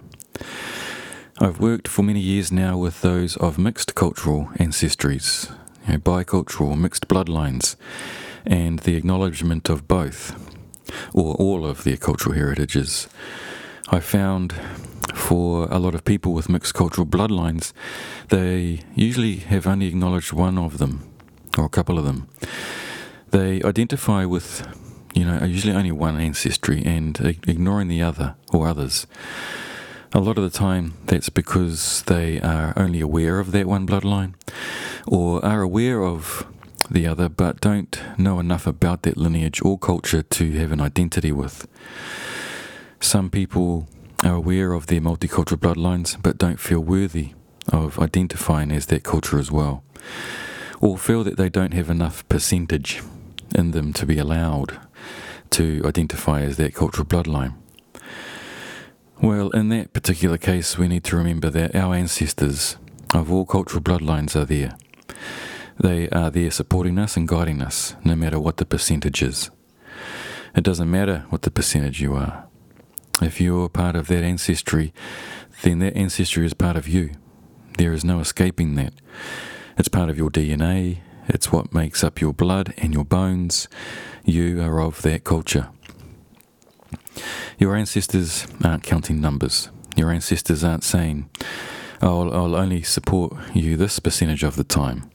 I've 1.41 1.59
worked 1.59 1.89
for 1.89 2.03
many 2.03 2.21
years 2.21 2.53
now 2.53 2.77
with 2.79 3.01
those 3.01 3.37
of 3.39 3.59
mixed 3.59 3.95
cultural 3.95 4.51
ancestries, 4.59 5.51
you 5.87 5.95
know, 5.95 5.99
bicultural, 5.99 6.79
mixed 6.79 7.09
bloodlines, 7.09 7.77
and 8.45 8.81
the 8.81 8.95
acknowledgement 8.95 9.69
of 9.69 9.89
both 9.89 10.37
or 11.15 11.35
all 11.35 11.67
of 11.67 11.85
their 11.85 11.97
cultural 11.97 12.35
heritages. 12.35 13.09
I 13.91 14.01
found 14.01 14.53
for 15.15 15.67
a 15.71 15.79
lot 15.79 15.95
of 15.95 16.05
people 16.05 16.33
with 16.33 16.49
mixed 16.49 16.75
cultural 16.75 17.07
bloodlines, 17.07 17.73
they 18.29 18.81
usually 18.95 19.37
have 19.37 19.67
only 19.67 19.87
acknowledged 19.87 20.33
one 20.33 20.59
of 20.59 20.79
them 20.79 21.09
or 21.57 21.65
a 21.65 21.69
couple 21.69 21.99
of 21.99 22.05
them. 22.05 22.29
They 23.31 23.63
identify 23.63 24.25
with, 24.25 24.67
you 25.15 25.25
know, 25.25 25.45
usually 25.45 25.75
only 25.75 25.93
one 25.93 26.19
ancestry 26.19 26.83
and 26.85 27.19
ignoring 27.47 27.89
the 27.89 28.03
other 28.03 28.37
or 28.53 28.69
others. 28.69 29.07
A 30.13 30.21
lot 30.21 30.39
of 30.39 30.45
the 30.45 30.59
time, 30.59 30.95
that's 31.05 31.29
because 31.29 32.03
they 32.07 32.41
are 32.41 32.73
only 32.77 33.01
aware 33.01 33.39
of 33.39 33.53
that 33.53 33.67
one 33.67 33.87
bloodline 33.87 34.35
or 35.07 35.45
are 35.45 35.61
aware 35.61 36.03
of 36.03 36.47
the 36.91 37.07
other, 37.07 37.29
but 37.29 37.61
don't 37.61 38.01
know 38.19 38.39
enough 38.41 38.67
about 38.67 39.03
that 39.03 39.17
lineage 39.17 39.61
or 39.63 39.79
culture 39.79 40.23
to 40.23 40.53
have 40.53 40.73
an 40.73 40.81
identity 40.81 41.33
with. 41.33 41.67
Some 43.01 43.31
people 43.31 43.89
are 44.25 44.35
aware 44.35 44.73
of 44.73 44.87
their 44.87 45.01
multicultural 45.01 45.59
bloodlines, 45.59 46.21
but 46.21 46.39
don't 46.39 46.61
feel 46.61 46.81
worthy 46.81 47.33
of 47.73 47.99
identifying 47.99 48.73
as 48.73 48.87
that 48.87 49.05
culture 49.05 49.39
as 49.39 49.53
well, 49.53 49.85
or 50.81 50.99
feel 50.99 51.23
that 51.25 51.37
they 51.37 51.49
don't 51.49 51.75
have 51.75 51.91
enough 51.91 52.29
percentage 52.29 53.03
in 53.55 53.71
them 53.71 53.93
to 53.93 54.07
be 54.07 54.19
allowed 54.19 54.79
to 55.51 55.83
identify 55.85 56.43
as 56.43 56.57
that 56.57 56.75
cultural 56.75 57.07
bloodline. 57.07 57.55
Well, 59.21 59.51
in 59.51 59.69
that 59.71 59.93
particular 59.93 60.39
case, 60.39 60.79
we 60.79 60.89
need 60.89 61.05
to 61.05 61.17
remember 61.17 61.51
that 61.51 61.75
our 61.75 61.95
ancestors 61.95 62.77
of 63.15 63.33
all 63.33 63.47
cultural 63.47 63.83
bloodlines 63.83 64.37
are 64.37 64.45
there. 64.45 64.77
They 65.81 66.09
are 66.09 66.31
there 66.31 66.51
supporting 66.51 66.99
us 66.99 67.17
and 67.17 67.29
guiding 67.29 67.63
us, 67.63 67.95
no 68.03 68.17
matter 68.17 68.41
what 68.41 68.57
the 68.57 68.67
percentage 68.67 69.23
is. 69.23 69.51
It 70.57 70.65
doesn't 70.65 70.91
matter 70.91 71.25
what 71.29 71.43
the 71.43 71.53
percentage 71.53 72.01
you 72.01 72.15
are. 72.15 72.49
If 73.23 73.41
you're 73.41 73.69
part 73.69 73.95
of 73.95 74.09
that 74.09 74.25
ancestry, 74.25 74.93
then 75.63 75.79
that 75.79 75.97
ancestry 75.97 76.45
is 76.45 76.53
part 76.53 76.77
of 76.77 76.89
you. 76.89 77.11
There 77.77 77.93
is 77.93 78.05
no 78.05 78.19
escaping 78.19 78.75
that. 78.75 78.93
It's 79.77 79.89
part 79.89 80.11
of 80.11 80.19
your 80.19 80.31
DNA, 80.31 80.99
it's 81.29 81.53
what 81.53 81.73
makes 81.73 82.03
up 82.03 82.21
your 82.21 82.33
blood 82.33 82.75
and 82.79 82.93
your 82.93 83.05
bones. 83.05 83.69
You 84.25 84.61
are 84.61 84.81
of 84.81 85.03
that 85.03 85.23
culture. 85.23 85.69
Your 87.57 87.77
ancestors 87.77 88.49
aren't 88.65 88.83
counting 88.83 89.21
numbers. 89.21 89.71
Your 89.97 90.11
ancestors 90.11 90.65
aren't 90.65 90.85
saying, 90.85 91.31
I'll, 92.03 92.35
I'll 92.35 92.57
only 92.57 92.83
support 92.83 93.37
you 93.55 93.77
this 93.77 94.01
percentage 94.01 94.43
of 94.43 94.57
the 94.57 94.65
time 94.65 95.11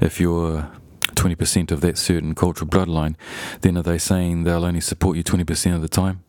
if 0.00 0.20
you're 0.20 0.58
uh, 0.58 0.66
20% 1.14 1.70
of 1.70 1.80
that 1.80 1.98
certain 1.98 2.34
cultural 2.34 2.68
bloodline, 2.68 3.14
then 3.60 3.76
are 3.76 3.82
they 3.82 3.98
saying 3.98 4.44
they'll 4.44 4.64
only 4.64 4.80
support 4.80 5.16
you 5.16 5.24
20% 5.24 5.74
of 5.74 5.82
the 5.82 5.88
time? 5.88 6.22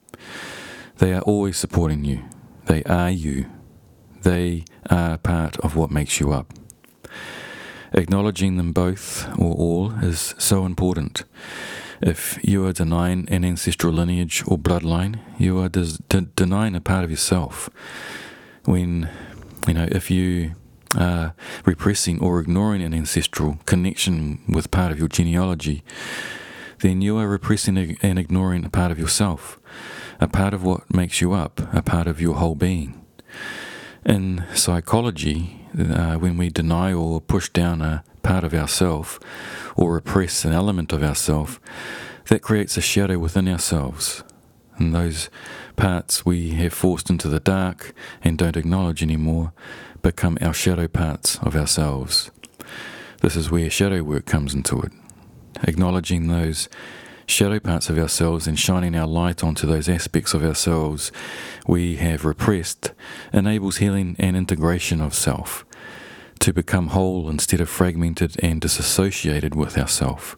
They 0.97 1.13
are 1.13 1.21
always 1.21 1.57
supporting 1.57 2.03
you. 2.05 2.23
They 2.65 2.83
are 2.83 3.09
you. 3.09 3.47
They 4.21 4.65
are 4.89 5.17
part 5.17 5.57
of 5.59 5.75
what 5.75 5.91
makes 5.91 6.19
you 6.19 6.31
up. 6.31 6.53
Acknowledging 7.93 8.57
them 8.57 8.71
both 8.71 9.27
or 9.37 9.53
all 9.55 9.91
is 10.01 10.33
so 10.37 10.65
important. 10.65 11.23
If 12.01 12.39
you 12.43 12.65
are 12.65 12.73
denying 12.73 13.27
an 13.29 13.43
ancestral 13.43 13.93
lineage 13.93 14.43
or 14.47 14.57
bloodline, 14.57 15.19
you 15.37 15.59
are 15.59 15.69
des- 15.69 15.97
de- 16.09 16.21
denying 16.21 16.75
a 16.75 16.81
part 16.81 17.03
of 17.03 17.11
yourself. 17.11 17.69
When, 18.65 19.09
you 19.67 19.73
know, 19.73 19.87
if 19.91 20.09
you 20.09 20.55
uh, 20.97 21.31
repressing 21.65 22.19
or 22.19 22.39
ignoring 22.39 22.81
an 22.81 22.93
ancestral 22.93 23.59
connection 23.65 24.41
with 24.47 24.71
part 24.71 24.91
of 24.91 24.99
your 24.99 25.07
genealogy, 25.07 25.83
then 26.79 27.01
you 27.01 27.17
are 27.17 27.27
repressing 27.27 27.97
and 28.01 28.19
ignoring 28.19 28.65
a 28.65 28.69
part 28.69 28.91
of 28.91 28.99
yourself, 28.99 29.59
a 30.19 30.27
part 30.27 30.53
of 30.53 30.63
what 30.63 30.93
makes 30.93 31.21
you 31.21 31.33
up, 31.33 31.61
a 31.73 31.81
part 31.81 32.07
of 32.07 32.19
your 32.19 32.35
whole 32.35 32.55
being. 32.55 33.05
In 34.05 34.45
psychology, 34.53 35.61
uh, 35.77 36.15
when 36.15 36.37
we 36.37 36.49
deny 36.49 36.91
or 36.91 37.21
push 37.21 37.49
down 37.49 37.81
a 37.81 38.03
part 38.23 38.43
of 38.43 38.53
ourself 38.53 39.19
or 39.75 39.93
repress 39.93 40.43
an 40.43 40.53
element 40.53 40.91
of 40.91 41.03
ourself, 41.03 41.59
that 42.27 42.41
creates 42.41 42.77
a 42.77 42.81
shadow 42.81 43.19
within 43.19 43.47
ourselves. 43.47 44.23
And 44.77 44.95
those 44.95 45.29
parts 45.75 46.25
we 46.25 46.51
have 46.51 46.73
forced 46.73 47.09
into 47.09 47.27
the 47.27 47.39
dark 47.39 47.93
and 48.23 48.37
don't 48.37 48.57
acknowledge 48.57 49.03
anymore 49.03 49.53
become 50.01 50.37
our 50.41 50.53
shadow 50.53 50.87
parts 50.87 51.37
of 51.39 51.55
ourselves. 51.55 52.31
This 53.21 53.35
is 53.35 53.51
where 53.51 53.69
shadow 53.69 54.03
work 54.03 54.25
comes 54.25 54.53
into 54.53 54.81
it, 54.81 54.91
acknowledging 55.63 56.27
those 56.27 56.69
shadow 57.27 57.59
parts 57.59 57.89
of 57.89 57.97
ourselves 57.97 58.47
and 58.47 58.59
shining 58.59 58.95
our 58.95 59.07
light 59.07 59.43
onto 59.43 59.65
those 59.65 59.87
aspects 59.87 60.33
of 60.33 60.43
ourselves 60.43 61.11
we 61.67 61.95
have 61.95 62.25
repressed 62.25 62.91
enables 63.31 63.77
healing 63.77 64.15
and 64.19 64.35
integration 64.35 64.99
of 64.99 65.13
self 65.13 65.65
to 66.39 66.51
become 66.51 66.87
whole 66.87 67.29
instead 67.29 67.61
of 67.61 67.69
fragmented 67.69 68.35
and 68.43 68.59
disassociated 68.59 69.55
with 69.55 69.77
ourself. 69.77 70.35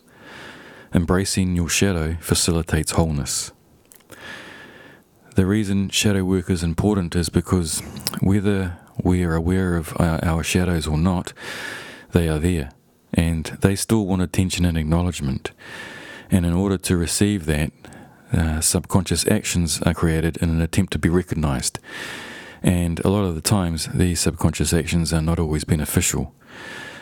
Embracing 0.94 1.56
your 1.56 1.70
shadow 1.70 2.18
facilitates 2.20 2.92
wholeness. 2.92 3.52
The 5.36 5.46
reason 5.46 5.90
shadow 5.90 6.24
work 6.24 6.50
is 6.50 6.62
important 6.62 7.16
is 7.16 7.30
because 7.30 7.82
whether 8.22 8.78
we 9.02 9.24
are 9.24 9.36
aware 9.36 9.76
of 9.76 9.96
our 10.00 10.44
shadows 10.44 10.88
or 10.88 10.98
not, 10.98 11.34
they 12.12 12.28
are 12.28 12.40
there 12.40 12.72
and 13.14 13.46
they 13.62 13.76
still 13.76 14.06
want 14.06 14.22
attention 14.22 14.66
and 14.66 14.78
acknowledgement. 14.78 15.52
And 16.32 16.46
in 16.46 16.54
order 16.54 16.78
to 16.78 16.98
receive 16.98 17.46
that, 17.46 17.72
uh, 18.32 18.60
subconscious 18.62 19.28
actions 19.28 19.82
are 19.84 19.94
created 19.94 20.38
in 20.38 20.50
an 20.50 20.62
attempt 20.62 20.94
to 20.94 21.00
be 21.00 21.10
recognized. 21.10 21.80
And 22.64 23.00
a 23.02 23.10
lot 23.10 23.26
of 23.26 23.36
the 23.36 23.42
times, 23.42 23.88
these 23.94 24.20
subconscious 24.20 24.74
actions 24.74 25.14
are 25.14 25.22
not 25.22 25.38
always 25.38 25.64
beneficial. 25.64 26.34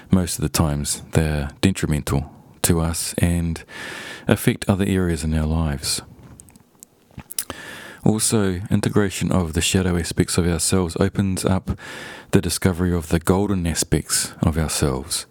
Most 0.10 0.38
of 0.38 0.42
the 0.42 0.50
times, 0.50 1.04
they're 1.12 1.52
detrimental 1.62 2.30
to 2.64 2.82
us 2.82 3.14
and 3.20 3.64
affect 4.28 4.68
other 4.68 4.86
areas 4.86 5.24
in 5.24 5.34
our 5.34 5.46
lives. 5.46 6.02
Also, 8.04 8.62
integration 8.72 9.32
of 9.32 9.54
the 9.54 9.62
shadow 9.62 9.98
aspects 9.98 10.38
of 10.38 10.48
ourselves 10.48 10.98
opens 11.00 11.46
up 11.46 11.72
the 12.32 12.42
discovery 12.42 12.94
of 12.94 13.10
the 13.10 13.20
golden 13.20 13.68
aspects 13.68 14.34
of 14.42 14.58
ourselves 14.58 15.26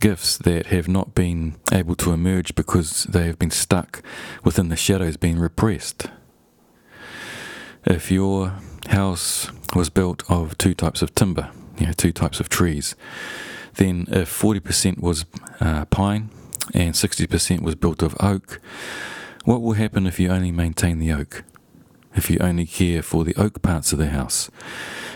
gifts 0.00 0.36
that 0.38 0.66
have 0.66 0.88
not 0.88 1.14
been 1.14 1.56
able 1.72 1.94
to 1.96 2.12
emerge 2.12 2.54
because 2.54 3.04
they 3.04 3.26
have 3.26 3.38
been 3.38 3.50
stuck 3.50 4.02
within 4.44 4.68
the 4.68 4.76
shadows, 4.76 5.16
being 5.16 5.38
repressed. 5.38 6.08
If 7.84 8.10
your 8.10 8.54
house 8.88 9.50
was 9.74 9.90
built 9.90 10.22
of 10.28 10.56
two 10.58 10.74
types 10.74 11.02
of 11.02 11.14
timber, 11.14 11.50
you 11.78 11.86
know, 11.86 11.92
two 11.92 12.12
types 12.12 12.40
of 12.40 12.48
trees, 12.48 12.94
then 13.74 14.06
if 14.08 14.30
40% 14.30 15.00
was 15.00 15.24
uh, 15.60 15.84
pine 15.86 16.30
and 16.74 16.94
60% 16.94 17.62
was 17.62 17.74
built 17.74 18.02
of 18.02 18.16
oak, 18.20 18.60
what 19.46 19.62
will 19.62 19.72
happen 19.72 20.06
if 20.06 20.20
you 20.20 20.28
only 20.30 20.52
maintain 20.52 20.98
the 20.98 21.12
oak? 21.12 21.42
If 22.14 22.28
you 22.28 22.38
only 22.40 22.66
care 22.66 23.02
for 23.02 23.24
the 23.24 23.34
oak 23.36 23.62
parts 23.62 23.92
of 23.92 23.98
the 23.98 24.10
house? 24.10 24.50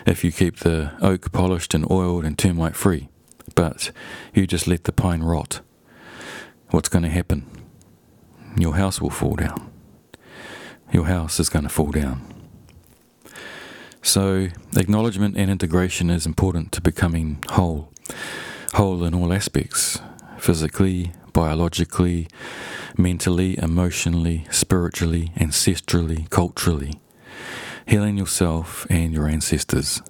If 0.06 0.24
you 0.24 0.32
keep 0.32 0.60
the 0.60 0.92
oak 1.02 1.30
polished 1.32 1.74
and 1.74 1.90
oiled 1.90 2.24
and 2.24 2.38
termite 2.38 2.76
free? 2.76 3.10
but 3.54 3.90
you 4.34 4.46
just 4.46 4.66
let 4.66 4.84
the 4.84 4.92
pine 4.92 5.22
rot, 5.22 5.60
what's 6.70 6.88
going 6.88 7.02
to 7.02 7.08
happen? 7.08 7.46
Your 8.56 8.76
house 8.76 9.00
will 9.00 9.10
fall 9.10 9.36
down. 9.36 9.70
Your 10.92 11.06
house 11.06 11.38
is 11.38 11.48
going 11.48 11.64
to 11.64 11.68
fall 11.68 11.90
down. 11.90 12.26
So, 14.02 14.48
acknowledgement 14.76 15.36
and 15.36 15.50
integration 15.50 16.08
is 16.10 16.24
important 16.24 16.72
to 16.72 16.80
becoming 16.80 17.44
whole, 17.50 17.92
whole 18.72 19.04
in 19.04 19.14
all 19.14 19.32
aspects 19.32 20.00
physically, 20.38 21.12
biologically, 21.34 22.28
mentally, 22.96 23.58
emotionally, 23.58 24.46
spiritually, 24.50 25.32
ancestrally, 25.36 26.28
culturally. 26.30 27.00
Healing 27.86 28.18
yourself 28.18 28.86
and 28.90 29.12
your 29.12 29.26
ancestors. 29.26 30.02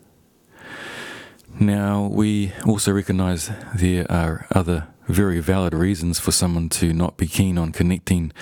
Now, 1.59 2.07
we 2.07 2.53
also 2.67 2.93
recognize 2.93 3.51
there 3.75 4.11
are 4.11 4.47
other 4.51 4.89
very 5.09 5.41
valid 5.41 5.75
reasons 5.75 6.19
for 6.21 6.33
someone 6.33 6.69
to 6.71 6.93
not 6.93 7.17
be 7.17 7.27
keen 7.27 7.59
on 7.59 7.73
connecting 7.73 8.33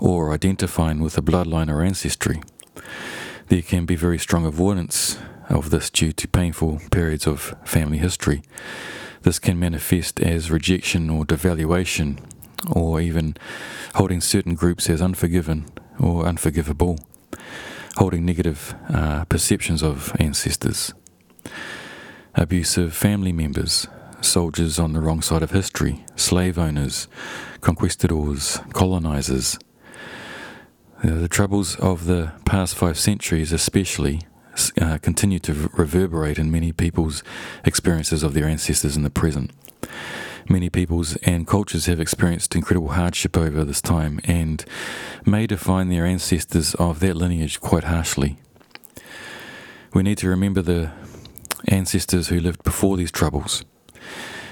or 0.00 0.32
identifying 0.32 1.00
with 1.00 1.18
a 1.18 1.22
bloodline 1.22 1.70
or 1.70 1.82
ancestry. 1.82 2.40
There 3.48 3.62
can 3.62 3.84
be 3.84 3.96
very 3.96 4.18
strong 4.18 4.46
avoidance 4.46 5.18
of 5.48 5.70
this 5.70 5.90
due 5.90 6.12
to 6.12 6.28
painful 6.28 6.80
periods 6.90 7.26
of 7.26 7.56
family 7.64 7.98
history. 7.98 8.42
This 9.22 9.38
can 9.38 9.58
manifest 9.58 10.20
as 10.20 10.50
rejection 10.50 11.10
or 11.10 11.24
devaluation, 11.24 12.18
or 12.70 13.00
even 13.00 13.36
holding 13.94 14.20
certain 14.20 14.54
groups 14.54 14.88
as 14.90 15.00
unforgiven 15.00 15.66
or 15.98 16.26
unforgivable, 16.26 16.98
holding 17.96 18.24
negative 18.24 18.74
uh, 18.88 19.24
perceptions 19.24 19.82
of 19.82 20.14
ancestors 20.20 20.92
abusive 22.38 22.94
family 22.94 23.32
members, 23.32 23.88
soldiers 24.20 24.78
on 24.78 24.92
the 24.92 25.00
wrong 25.00 25.20
side 25.20 25.42
of 25.42 25.50
history, 25.50 26.04
slave 26.14 26.58
owners, 26.58 27.08
conquistadors, 27.60 28.60
colonizers. 28.72 29.58
The 31.02 31.28
troubles 31.28 31.76
of 31.76 32.06
the 32.06 32.32
past 32.44 32.74
five 32.76 32.98
centuries, 32.98 33.52
especially, 33.52 34.22
uh, 34.80 34.98
continue 34.98 35.38
to 35.40 35.70
reverberate 35.72 36.38
in 36.38 36.50
many 36.50 36.72
people's 36.72 37.22
experiences 37.64 38.22
of 38.22 38.34
their 38.34 38.46
ancestors 38.46 38.96
in 38.96 39.04
the 39.04 39.10
present. 39.10 39.52
Many 40.50 40.70
peoples 40.70 41.16
and 41.16 41.46
cultures 41.46 41.86
have 41.86 42.00
experienced 42.00 42.54
incredible 42.54 42.88
hardship 42.88 43.36
over 43.36 43.64
this 43.64 43.82
time 43.82 44.18
and 44.24 44.64
may 45.26 45.46
define 45.46 45.90
their 45.90 46.06
ancestors 46.06 46.74
of 46.76 47.00
that 47.00 47.16
lineage 47.16 47.60
quite 47.60 47.84
harshly. 47.84 48.38
We 49.92 50.02
need 50.02 50.16
to 50.18 50.28
remember 50.28 50.62
the 50.62 50.92
ancestors 51.68 52.28
who 52.28 52.40
lived 52.40 52.64
before 52.64 52.96
these 52.96 53.12
troubles. 53.12 53.66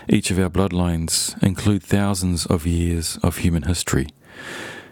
Each 0.07 0.30
of 0.30 0.38
our 0.38 0.51
bloodlines 0.51 1.42
include 1.42 1.82
thousands 1.82 2.44
of 2.44 2.66
years 2.66 3.18
of 3.22 3.38
human 3.38 3.62
history, 3.62 4.09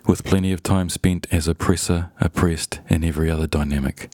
with 0.07 0.25
plenty 0.25 0.53
of 0.53 0.63
time 0.63 0.89
spent 0.89 1.27
as 1.31 1.47
oppressor, 1.47 2.13
oppressed, 2.19 2.81
and 2.89 3.05
every 3.05 3.31
other 3.31 3.47
dynamic. 3.47 4.11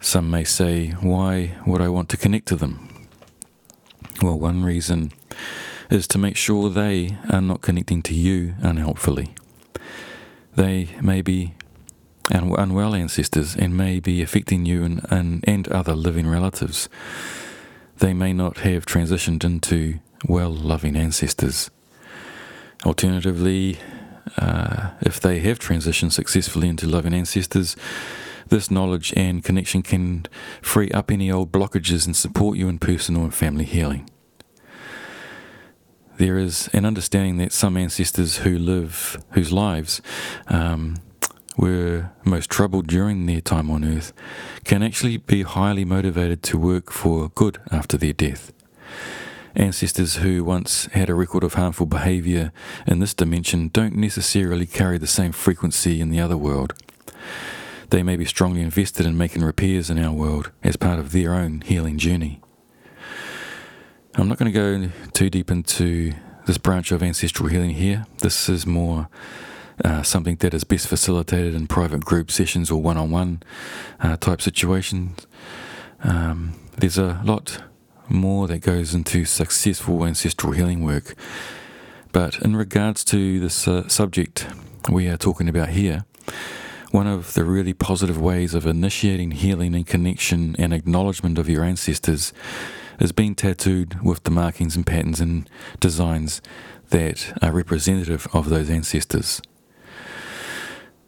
Some 0.00 0.30
may 0.30 0.44
say, 0.44 0.90
why 0.90 1.56
would 1.66 1.80
I 1.80 1.88
want 1.88 2.08
to 2.10 2.16
connect 2.16 2.46
to 2.48 2.56
them? 2.56 2.97
Well, 4.20 4.38
one 4.38 4.64
reason 4.64 5.12
is 5.90 6.08
to 6.08 6.18
make 6.18 6.36
sure 6.36 6.68
they 6.68 7.16
are 7.30 7.40
not 7.40 7.62
connecting 7.62 8.02
to 8.02 8.14
you 8.14 8.54
unhelpfully. 8.62 9.34
They 10.56 10.88
may 11.00 11.22
be 11.22 11.54
and 12.30 12.54
unwell 12.58 12.94
ancestors 12.94 13.56
and 13.56 13.76
may 13.76 14.00
be 14.00 14.20
affecting 14.22 14.66
you 14.66 14.84
and, 14.84 15.06
and, 15.10 15.44
and 15.46 15.68
other 15.68 15.94
living 15.94 16.28
relatives. 16.28 16.88
They 17.98 18.12
may 18.12 18.32
not 18.32 18.58
have 18.58 18.86
transitioned 18.86 19.44
into 19.44 20.00
well 20.26 20.50
loving 20.50 20.96
ancestors. 20.96 21.70
Alternatively, 22.84 23.78
uh, 24.36 24.90
if 25.00 25.20
they 25.20 25.40
have 25.40 25.58
transitioned 25.58 26.12
successfully 26.12 26.68
into 26.68 26.86
loving 26.86 27.14
ancestors, 27.14 27.76
this 28.48 28.70
knowledge 28.70 29.12
and 29.16 29.44
connection 29.44 29.82
can 29.82 30.26
free 30.62 30.90
up 30.90 31.10
any 31.10 31.30
old 31.30 31.52
blockages 31.52 32.06
and 32.06 32.16
support 32.16 32.56
you 32.56 32.68
in 32.68 32.78
personal 32.78 33.22
and 33.22 33.34
family 33.34 33.64
healing. 33.64 34.08
There 36.16 36.36
is 36.36 36.68
an 36.72 36.84
understanding 36.84 37.36
that 37.38 37.52
some 37.52 37.76
ancestors 37.76 38.38
who 38.38 38.58
live, 38.58 39.22
whose 39.30 39.52
lives 39.52 40.02
um, 40.48 40.96
were 41.56 42.10
most 42.24 42.50
troubled 42.50 42.86
during 42.86 43.26
their 43.26 43.40
time 43.40 43.70
on 43.70 43.84
earth 43.84 44.12
can 44.64 44.82
actually 44.82 45.16
be 45.16 45.42
highly 45.42 45.84
motivated 45.84 46.42
to 46.44 46.58
work 46.58 46.90
for 46.90 47.28
good 47.30 47.58
after 47.70 47.96
their 47.96 48.12
death. 48.12 48.52
Ancestors 49.54 50.16
who 50.16 50.44
once 50.44 50.86
had 50.86 51.08
a 51.08 51.14
record 51.14 51.42
of 51.42 51.54
harmful 51.54 51.86
behavior 51.86 52.52
in 52.86 53.00
this 53.00 53.14
dimension 53.14 53.68
don't 53.72 53.96
necessarily 53.96 54.66
carry 54.66 54.98
the 54.98 55.06
same 55.06 55.32
frequency 55.32 56.00
in 56.00 56.10
the 56.10 56.20
other 56.20 56.36
world. 56.36 56.74
They 57.90 58.02
may 58.02 58.16
be 58.16 58.24
strongly 58.24 58.60
invested 58.60 59.06
in 59.06 59.16
making 59.16 59.42
repairs 59.42 59.88
in 59.90 59.98
our 59.98 60.12
world 60.12 60.50
as 60.62 60.76
part 60.76 60.98
of 60.98 61.12
their 61.12 61.34
own 61.34 61.62
healing 61.62 61.98
journey. 61.98 62.40
I'm 64.14 64.28
not 64.28 64.38
going 64.38 64.52
to 64.52 64.58
go 64.58 64.92
too 65.12 65.30
deep 65.30 65.50
into 65.50 66.12
this 66.46 66.58
branch 66.58 66.92
of 66.92 67.02
ancestral 67.02 67.48
healing 67.48 67.70
here. 67.70 68.06
This 68.18 68.48
is 68.48 68.66
more 68.66 69.08
uh, 69.84 70.02
something 70.02 70.36
that 70.36 70.54
is 70.54 70.64
best 70.64 70.88
facilitated 70.88 71.54
in 71.54 71.66
private 71.66 72.04
group 72.04 72.30
sessions 72.30 72.70
or 72.70 72.82
one 72.82 72.96
on 72.96 73.10
one 73.10 73.42
type 74.20 74.42
situations. 74.42 75.26
Um, 76.02 76.54
there's 76.76 76.98
a 76.98 77.20
lot 77.24 77.62
more 78.08 78.48
that 78.48 78.58
goes 78.58 78.94
into 78.94 79.24
successful 79.24 80.04
ancestral 80.04 80.52
healing 80.52 80.84
work. 80.84 81.14
But 82.12 82.40
in 82.40 82.56
regards 82.56 83.04
to 83.04 83.38
this 83.38 83.68
uh, 83.68 83.88
subject 83.88 84.46
we 84.90 85.08
are 85.08 85.16
talking 85.16 85.48
about 85.48 85.70
here, 85.70 86.04
one 86.90 87.06
of 87.06 87.34
the 87.34 87.44
really 87.44 87.74
positive 87.74 88.20
ways 88.20 88.54
of 88.54 88.66
initiating 88.66 89.32
healing 89.32 89.74
and 89.74 89.86
connection 89.86 90.56
and 90.58 90.72
acknowledgement 90.72 91.38
of 91.38 91.48
your 91.48 91.64
ancestors 91.64 92.32
is 92.98 93.12
being 93.12 93.34
tattooed 93.34 94.00
with 94.02 94.22
the 94.24 94.30
markings 94.30 94.74
and 94.74 94.86
patterns 94.86 95.20
and 95.20 95.48
designs 95.80 96.40
that 96.90 97.32
are 97.42 97.52
representative 97.52 98.26
of 98.32 98.48
those 98.48 98.70
ancestors. 98.70 99.40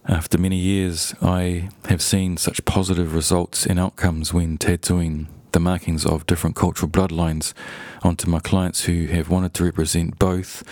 After 0.06 0.38
many 0.38 0.56
years, 0.56 1.14
I 1.22 1.70
have 1.86 2.02
seen 2.02 2.36
such 2.36 2.64
positive 2.64 3.14
results 3.14 3.66
and 3.66 3.78
outcomes 3.78 4.34
when 4.34 4.58
tattooing 4.58 5.28
the 5.52 5.60
markings 5.60 6.06
of 6.06 6.26
different 6.26 6.56
cultural 6.56 6.90
bloodlines 6.90 7.54
onto 8.02 8.28
my 8.30 8.38
clients 8.38 8.84
who 8.84 9.06
have 9.06 9.30
wanted 9.30 9.54
to 9.54 9.64
represent 9.64 10.18
both 10.18 10.62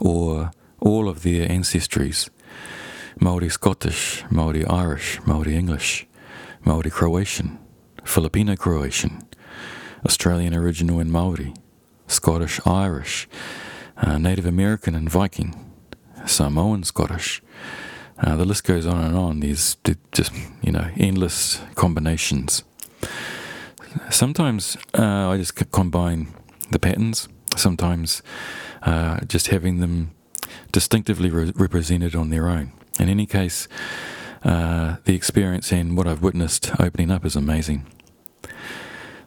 or 0.00 0.52
all 0.80 1.08
of 1.08 1.22
their 1.22 1.48
ancestries 1.48 2.28
Maori 3.20 3.48
Scottish, 3.48 4.24
Maori 4.30 4.64
Irish, 4.64 5.20
Maori 5.26 5.56
English, 5.56 6.06
Maori 6.64 6.90
Croatian, 6.90 7.58
Filipino 8.04 8.54
Croatian, 8.54 9.22
Australian 10.04 10.54
Aboriginal 10.54 11.00
and 11.00 11.10
Maori, 11.10 11.52
Scottish 12.06 12.60
Irish, 12.64 13.28
uh, 13.96 14.18
Native 14.18 14.46
American 14.46 14.94
and 14.94 15.10
Viking, 15.10 15.72
Samoan 16.26 16.84
Scottish. 16.84 17.42
Uh, 18.18 18.36
the 18.36 18.44
list 18.44 18.64
goes 18.64 18.86
on 18.86 19.04
and 19.04 19.16
on. 19.16 19.40
There's 19.40 19.76
just, 20.12 20.32
you 20.62 20.72
know, 20.72 20.88
endless 20.96 21.60
combinations. 21.74 22.62
Sometimes 24.10 24.76
uh, 24.94 25.30
I 25.30 25.36
just 25.38 25.54
combine 25.70 26.28
the 26.70 26.78
patterns, 26.78 27.28
sometimes 27.56 28.22
uh, 28.82 29.20
just 29.26 29.48
having 29.48 29.80
them 29.80 30.12
distinctively 30.72 31.30
re- 31.30 31.52
represented 31.56 32.14
on 32.14 32.30
their 32.30 32.48
own. 32.48 32.72
In 32.98 33.08
any 33.08 33.26
case, 33.26 33.68
uh, 34.44 34.96
the 35.04 35.14
experience 35.14 35.72
and 35.72 35.96
what 35.96 36.06
I've 36.06 36.22
witnessed 36.22 36.70
opening 36.80 37.10
up 37.10 37.24
is 37.24 37.36
amazing. 37.36 37.86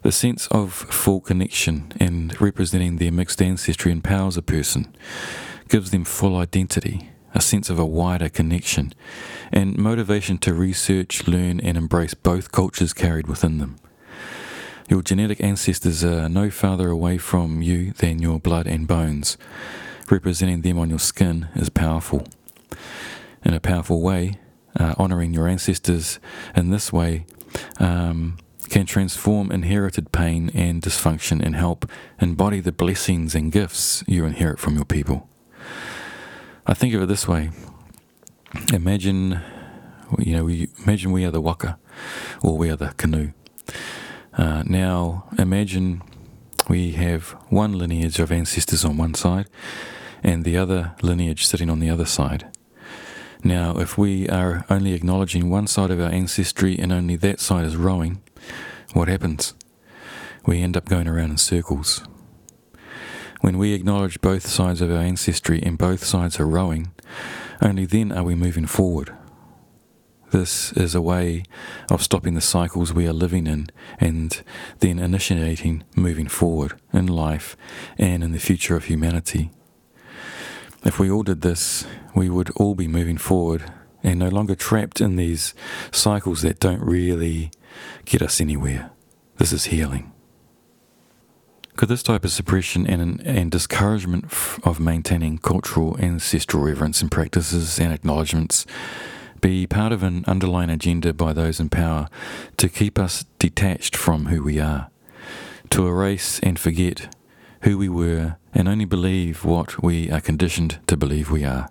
The 0.03 0.11
sense 0.11 0.47
of 0.47 0.73
full 0.73 1.21
connection 1.21 1.93
and 1.99 2.39
representing 2.41 2.97
their 2.97 3.11
mixed 3.11 3.41
ancestry 3.41 3.91
empowers 3.91 4.35
a 4.35 4.41
person, 4.41 4.93
gives 5.69 5.91
them 5.91 6.03
full 6.03 6.35
identity, 6.35 7.11
a 7.35 7.41
sense 7.41 7.69
of 7.69 7.77
a 7.77 7.85
wider 7.85 8.27
connection, 8.27 8.93
and 9.51 9.77
motivation 9.77 10.37
to 10.39 10.53
research, 10.53 11.27
learn, 11.27 11.59
and 11.59 11.77
embrace 11.77 12.13
both 12.13 12.51
cultures 12.51 12.93
carried 12.93 13.27
within 13.27 13.59
them. 13.59 13.77
Your 14.89 15.01
genetic 15.01 15.39
ancestors 15.39 16.03
are 16.03 16.27
no 16.27 16.49
farther 16.49 16.89
away 16.89 17.17
from 17.17 17.61
you 17.61 17.91
than 17.93 18.21
your 18.21 18.39
blood 18.39 18.67
and 18.67 18.87
bones. 18.87 19.37
Representing 20.09 20.61
them 20.61 20.77
on 20.77 20.89
your 20.89 20.99
skin 20.99 21.47
is 21.55 21.69
powerful. 21.69 22.25
In 23.43 23.53
a 23.53 23.59
powerful 23.59 24.01
way, 24.01 24.39
uh, 24.79 24.95
honoring 24.97 25.33
your 25.33 25.47
ancestors 25.47 26.19
in 26.55 26.69
this 26.69 26.93
way 26.93 27.25
um, 27.79 28.37
can 28.69 28.85
transform 28.85 29.51
inherited 29.51 30.11
pain 30.11 30.49
and 30.53 30.81
dysfunction 30.81 31.43
and 31.43 31.55
help 31.55 31.89
embody 32.19 32.59
the 32.59 32.71
blessings 32.71 33.35
and 33.35 33.51
gifts 33.51 34.03
you 34.07 34.25
inherit 34.25 34.59
from 34.59 34.75
your 34.75 34.85
people. 34.85 35.27
I 36.65 36.73
think 36.73 36.93
of 36.93 37.01
it 37.01 37.07
this 37.07 37.27
way 37.27 37.51
imagine, 38.73 39.41
you 40.19 40.35
know, 40.35 40.43
we, 40.43 40.67
imagine 40.83 41.11
we 41.11 41.25
are 41.25 41.31
the 41.31 41.41
waka 41.41 41.77
or 42.41 42.57
we 42.57 42.69
are 42.69 42.75
the 42.75 42.93
canoe. 42.97 43.31
Uh, 44.33 44.63
now, 44.65 45.25
imagine 45.37 46.01
we 46.69 46.91
have 46.91 47.31
one 47.49 47.73
lineage 47.77 48.19
of 48.19 48.31
ancestors 48.31 48.85
on 48.85 48.97
one 48.97 49.13
side 49.13 49.47
and 50.23 50.45
the 50.45 50.57
other 50.57 50.95
lineage 51.01 51.45
sitting 51.45 51.69
on 51.69 51.79
the 51.79 51.89
other 51.89 52.05
side. 52.05 52.47
Now, 53.43 53.79
if 53.79 53.97
we 53.97 54.29
are 54.29 54.65
only 54.69 54.93
acknowledging 54.93 55.49
one 55.49 55.65
side 55.65 55.89
of 55.89 55.99
our 55.99 56.11
ancestry 56.11 56.77
and 56.77 56.93
only 56.93 57.15
that 57.17 57.39
side 57.39 57.65
is 57.65 57.75
rowing, 57.75 58.21
what 58.93 59.07
happens? 59.07 59.55
We 60.45 60.61
end 60.61 60.77
up 60.77 60.85
going 60.85 61.07
around 61.07 61.31
in 61.31 61.37
circles. 61.37 62.03
When 63.41 63.57
we 63.57 63.73
acknowledge 63.73 64.21
both 64.21 64.45
sides 64.45 64.79
of 64.81 64.91
our 64.91 64.97
ancestry 64.97 65.59
and 65.63 65.75
both 65.75 66.03
sides 66.03 66.39
are 66.39 66.47
rowing, 66.47 66.91
only 67.63 67.85
then 67.85 68.11
are 68.11 68.23
we 68.23 68.35
moving 68.35 68.67
forward. 68.67 69.11
This 70.29 70.71
is 70.73 70.93
a 70.93 71.01
way 71.01 71.43
of 71.89 72.03
stopping 72.03 72.35
the 72.35 72.41
cycles 72.41 72.93
we 72.93 73.07
are 73.07 73.13
living 73.13 73.47
in 73.47 73.69
and 73.99 74.41
then 74.79 74.99
initiating 74.99 75.83
moving 75.95 76.27
forward 76.27 76.79
in 76.93 77.07
life 77.07 77.57
and 77.97 78.23
in 78.23 78.31
the 78.31 78.39
future 78.39 78.75
of 78.75 78.85
humanity. 78.85 79.49
If 80.83 80.99
we 80.99 81.11
all 81.11 81.23
did 81.23 81.41
this, 81.41 81.85
we 82.15 82.29
would 82.29 82.49
all 82.51 82.73
be 82.73 82.87
moving 82.87 83.17
forward 83.17 83.71
and 84.03 84.17
no 84.17 84.29
longer 84.29 84.55
trapped 84.55 84.99
in 84.99 85.15
these 85.15 85.53
cycles 85.91 86.41
that 86.41 86.59
don't 86.59 86.81
really 86.81 87.51
get 88.05 88.21
us 88.21 88.41
anywhere. 88.41 88.89
This 89.37 89.53
is 89.53 89.65
healing. 89.65 90.11
Could 91.77 91.89
this 91.89 92.03
type 92.03 92.25
of 92.25 92.31
suppression 92.31 92.85
and, 92.87 93.21
and 93.25 93.51
discouragement 93.51 94.25
of 94.63 94.79
maintaining 94.79 95.37
cultural 95.37 95.97
ancestral 95.99 96.63
reverence 96.63 97.01
and 97.01 97.11
practices 97.11 97.79
and 97.79 97.93
acknowledgements 97.93 98.65
be 99.39 99.65
part 99.65 99.91
of 99.91 100.03
an 100.03 100.23
underlying 100.27 100.69
agenda 100.69 101.13
by 101.13 101.33
those 101.33 101.59
in 101.59 101.69
power 101.69 102.07
to 102.57 102.69
keep 102.69 102.99
us 102.99 103.25
detached 103.39 103.95
from 103.95 104.27
who 104.27 104.43
we 104.43 104.59
are, 104.59 104.89
to 105.71 105.87
erase 105.87 106.39
and 106.41 106.59
forget 106.59 107.15
who 107.61 107.77
we 107.77 107.89
were, 107.89 108.37
and 108.53 108.67
only 108.67 108.85
believe 108.85 109.43
what 109.43 109.81
we 109.81 110.09
are 110.11 110.21
conditioned 110.21 110.79
to 110.87 110.97
believe 110.97 111.31
we 111.31 111.43
are. 111.43 111.69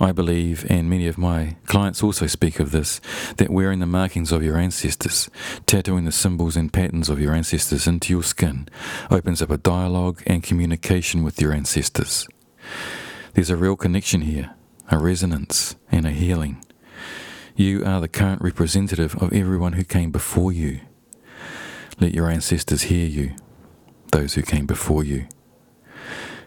I 0.00 0.12
believe, 0.12 0.66
and 0.68 0.90
many 0.90 1.06
of 1.06 1.18
my 1.18 1.56
clients 1.66 2.02
also 2.02 2.26
speak 2.26 2.58
of 2.58 2.72
this, 2.72 3.00
that 3.36 3.50
wearing 3.50 3.78
the 3.78 3.86
markings 3.86 4.32
of 4.32 4.42
your 4.42 4.56
ancestors, 4.56 5.30
tattooing 5.66 6.04
the 6.04 6.12
symbols 6.12 6.56
and 6.56 6.72
patterns 6.72 7.08
of 7.08 7.20
your 7.20 7.32
ancestors 7.32 7.86
into 7.86 8.12
your 8.12 8.24
skin, 8.24 8.68
opens 9.10 9.40
up 9.40 9.50
a 9.50 9.56
dialogue 9.56 10.22
and 10.26 10.42
communication 10.42 11.22
with 11.22 11.40
your 11.40 11.52
ancestors. 11.52 12.26
There's 13.34 13.50
a 13.50 13.56
real 13.56 13.76
connection 13.76 14.22
here, 14.22 14.54
a 14.90 14.98
resonance, 14.98 15.76
and 15.92 16.06
a 16.06 16.10
healing. 16.10 16.64
You 17.56 17.84
are 17.84 18.00
the 18.00 18.08
current 18.08 18.42
representative 18.42 19.14
of 19.22 19.32
everyone 19.32 19.74
who 19.74 19.84
came 19.84 20.10
before 20.10 20.52
you. 20.52 20.80
Let 22.00 22.14
your 22.14 22.28
ancestors 22.28 22.82
hear 22.82 23.06
you 23.06 23.36
those 24.10 24.34
who 24.34 24.42
came 24.42 24.66
before 24.66 25.04
you. 25.04 25.26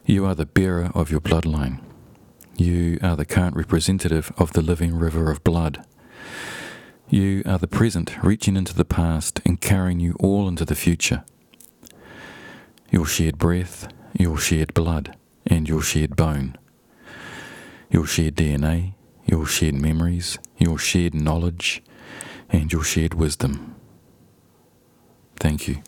You 0.09 0.25
are 0.25 0.35
the 0.35 0.45
bearer 0.45 0.89
of 0.95 1.11
your 1.11 1.19
bloodline. 1.19 1.81
You 2.55 2.97
are 3.03 3.17
the 3.17 3.25
current 3.25 3.57
representative 3.57 4.31
of 4.37 4.53
the 4.53 4.61
living 4.61 4.95
river 4.95 5.29
of 5.29 5.43
blood. 5.43 5.85
You 7.09 7.43
are 7.45 7.57
the 7.57 7.67
present 7.67 8.23
reaching 8.23 8.55
into 8.55 8.73
the 8.73 8.85
past 8.85 9.41
and 9.43 9.59
carrying 9.59 9.99
you 9.99 10.15
all 10.21 10.47
into 10.47 10.63
the 10.63 10.75
future. 10.75 11.25
Your 12.89 13.05
shared 13.05 13.37
breath, 13.37 13.89
your 14.17 14.37
shared 14.37 14.73
blood, 14.73 15.17
and 15.45 15.67
your 15.67 15.81
shared 15.81 16.15
bone. 16.15 16.57
Your 17.91 18.05
shared 18.05 18.35
DNA, 18.35 18.93
your 19.25 19.45
shared 19.45 19.75
memories, 19.75 20.39
your 20.57 20.77
shared 20.77 21.15
knowledge, 21.15 21.83
and 22.49 22.71
your 22.71 22.83
shared 22.83 23.13
wisdom. 23.13 23.75
Thank 25.35 25.67
you. 25.67 25.83